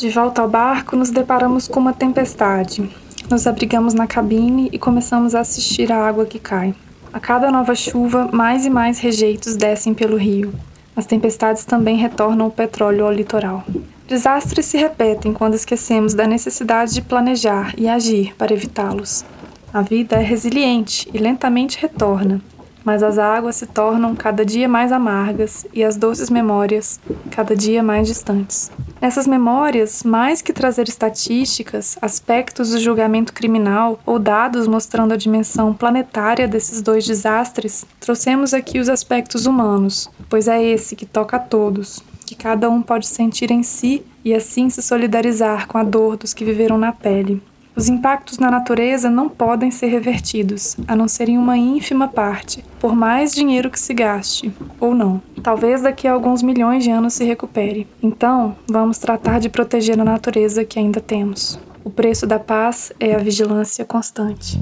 De 0.01 0.09
volta 0.09 0.41
ao 0.41 0.49
barco, 0.49 0.97
nos 0.97 1.11
deparamos 1.11 1.69
com 1.69 1.79
uma 1.79 1.93
tempestade. 1.93 2.89
Nos 3.31 3.47
abrigamos 3.47 3.93
na 3.93 4.07
cabine 4.07 4.71
e 4.73 4.79
começamos 4.79 5.35
a 5.35 5.41
assistir 5.41 5.93
a 5.93 6.09
água 6.09 6.25
que 6.25 6.39
cai. 6.39 6.75
A 7.13 7.21
cada 7.21 7.51
nova 7.51 7.75
chuva, 7.75 8.27
mais 8.33 8.65
e 8.65 8.71
mais 8.71 8.99
rejeitos 8.99 9.57
descem 9.57 9.93
pelo 9.93 10.17
rio. 10.17 10.55
As 10.97 11.05
tempestades 11.05 11.67
também 11.67 11.99
retornam 11.99 12.47
o 12.47 12.51
petróleo 12.51 13.05
ao 13.05 13.13
litoral. 13.13 13.63
Desastres 14.09 14.65
se 14.65 14.79
repetem 14.79 15.35
quando 15.35 15.53
esquecemos 15.53 16.15
da 16.15 16.27
necessidade 16.27 16.95
de 16.95 17.03
planejar 17.03 17.75
e 17.77 17.87
agir 17.87 18.35
para 18.37 18.55
evitá-los. 18.55 19.23
A 19.71 19.83
vida 19.83 20.17
é 20.17 20.23
resiliente 20.23 21.11
e 21.13 21.19
lentamente 21.19 21.79
retorna. 21.79 22.41
Mas 22.85 23.03
as 23.03 23.19
águas 23.19 23.57
se 23.57 23.67
tornam 23.67 24.15
cada 24.15 24.45
dia 24.45 24.69
mais 24.69 24.93
amargas 24.93 25.67
e 25.73 25.85
as 25.85 25.97
doces 25.97 26.31
memórias 26.31 27.01
cada 27.31 27.55
dia 27.55 27.83
mais 27.83 28.07
distantes. 28.07 28.71
Nessas 29.01 29.27
memórias, 29.27 30.03
mais 30.03 30.43
que 30.43 30.53
trazer 30.53 30.89
estatísticas, 30.89 31.97
aspectos 32.03 32.71
do 32.71 32.79
julgamento 32.79 33.33
criminal 33.33 33.99
ou 34.05 34.19
dados 34.19 34.67
mostrando 34.67 35.13
a 35.13 35.17
dimensão 35.17 35.73
planetária 35.73 36.47
desses 36.47 36.83
dois 36.83 37.07
desastres, 37.07 37.85
trouxemos 37.99 38.53
aqui 38.53 38.79
os 38.79 38.89
aspectos 38.89 39.47
humanos, 39.47 40.11
pois 40.29 40.49
é 40.49 40.63
esse 40.63 40.95
que 40.95 41.07
toca 41.07 41.37
a 41.37 41.41
todos, 41.41 42.03
que 42.27 42.35
cada 42.35 42.69
um 42.71 42.83
pode 42.83 43.07
sentir 43.07 43.51
em 43.51 43.63
si 43.63 44.05
e 44.25 44.35
assim 44.35 44.69
se 44.71 44.83
solidarizar 44.83 45.67
com 45.67 45.79
a 45.79 45.83
dor 45.83 46.17
dos 46.17 46.35
que 46.35 46.45
viveram 46.45 46.79
na 46.79 46.93
pele. 46.93 47.43
Os 47.77 47.89
impactos 47.89 48.39
na 48.39 48.51
natureza 48.51 49.09
não 49.09 49.29
podem 49.29 49.71
ser 49.71 49.87
revertidos, 49.87 50.77
a 50.89 50.97
não 50.97 51.07
ser 51.07 51.29
em 51.29 51.39
uma 51.39 51.57
ínfima 51.57 52.09
parte, 52.09 52.65
por 52.81 52.95
mais 52.95 53.33
dinheiro 53.33 53.71
que 53.71 53.79
se 53.79 53.95
gaste, 53.95 54.53
ou 54.79 54.95
não. 54.95 55.23
Talvez 55.43 55.83
daqui 55.83 56.09
a 56.09 56.13
alguns 56.13 56.43
milhões 56.43 56.85
de 56.85 56.91
anos 56.91 57.15
se 57.15 57.25
recupere. 57.25 57.87
Então, 58.03 58.57
vamos 58.69 58.99
tratar 58.99 59.39
de 59.39 59.49
proteger 59.49 59.99
a 60.01 60.05
natureza 60.05 60.65
que 60.65 60.79
ainda 60.79 61.01
temos. 61.01 61.59
O 61.85 61.91
preço 61.91 62.27
da 62.27 62.39
paz 62.39 62.93
é 62.99 63.15
a 63.15 63.19
vigilância 63.19 63.85
constante. 63.85 64.61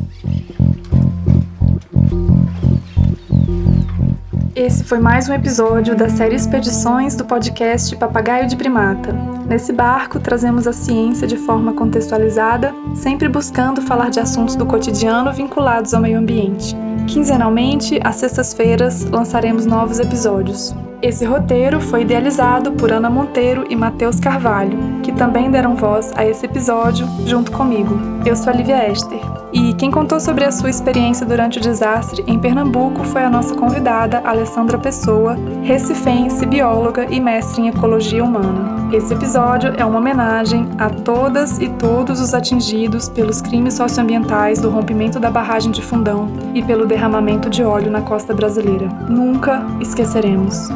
Esse 4.58 4.82
foi 4.82 4.98
mais 4.98 5.28
um 5.28 5.32
episódio 5.32 5.94
da 5.94 6.08
série 6.08 6.34
Expedições 6.34 7.14
do 7.14 7.24
podcast 7.24 7.94
Papagaio 7.94 8.48
de 8.48 8.56
Primata. 8.56 9.12
Nesse 9.46 9.72
barco, 9.72 10.18
trazemos 10.18 10.66
a 10.66 10.72
ciência 10.72 11.28
de 11.28 11.36
forma 11.36 11.74
contextualizada, 11.74 12.74
sempre 12.92 13.28
buscando 13.28 13.80
falar 13.80 14.10
de 14.10 14.18
assuntos 14.18 14.56
do 14.56 14.66
cotidiano 14.66 15.32
vinculados 15.32 15.94
ao 15.94 16.02
meio 16.02 16.18
ambiente. 16.18 16.74
Quinzenalmente, 17.06 18.00
às 18.02 18.16
sextas-feiras, 18.16 19.04
lançaremos 19.04 19.64
novos 19.64 20.00
episódios. 20.00 20.74
Esse 21.00 21.24
roteiro 21.24 21.80
foi 21.80 22.02
idealizado 22.02 22.72
por 22.72 22.90
Ana 22.90 23.08
Monteiro 23.08 23.64
e 23.70 23.76
Matheus 23.76 24.18
Carvalho, 24.18 24.76
que 25.04 25.12
também 25.12 25.52
deram 25.52 25.76
voz 25.76 26.10
a 26.16 26.26
esse 26.26 26.44
episódio 26.44 27.06
junto 27.26 27.52
comigo. 27.52 27.96
Eu 28.26 28.34
sou 28.34 28.52
a 28.52 28.56
Lívia 28.56 28.90
Esther. 28.90 29.20
E 29.52 29.72
quem 29.74 29.90
contou 29.90 30.20
sobre 30.20 30.44
a 30.44 30.52
sua 30.52 30.68
experiência 30.68 31.24
durante 31.24 31.58
o 31.58 31.60
desastre 31.60 32.22
em 32.26 32.38
Pernambuco 32.38 33.02
foi 33.04 33.24
a 33.24 33.30
nossa 33.30 33.54
convidada, 33.54 34.20
Alessandra 34.24 34.76
Pessoa, 34.78 35.36
recifense, 35.62 36.44
bióloga 36.44 37.06
e 37.10 37.18
mestre 37.18 37.62
em 37.62 37.68
ecologia 37.68 38.22
humana. 38.22 38.88
Esse 38.92 39.12
episódio 39.14 39.72
é 39.76 39.84
uma 39.84 39.98
homenagem 39.98 40.68
a 40.78 40.90
todas 40.90 41.58
e 41.58 41.68
todos 41.70 42.20
os 42.20 42.34
atingidos 42.34 43.08
pelos 43.08 43.40
crimes 43.40 43.74
socioambientais 43.74 44.60
do 44.60 44.70
rompimento 44.70 45.18
da 45.18 45.30
barragem 45.30 45.72
de 45.72 45.82
Fundão 45.82 46.28
e 46.54 46.62
pelo 46.62 46.86
derramamento 46.86 47.48
de 47.48 47.62
óleo 47.62 47.90
na 47.90 48.02
costa 48.02 48.34
brasileira. 48.34 48.88
Nunca 49.08 49.64
esqueceremos. 49.80 50.68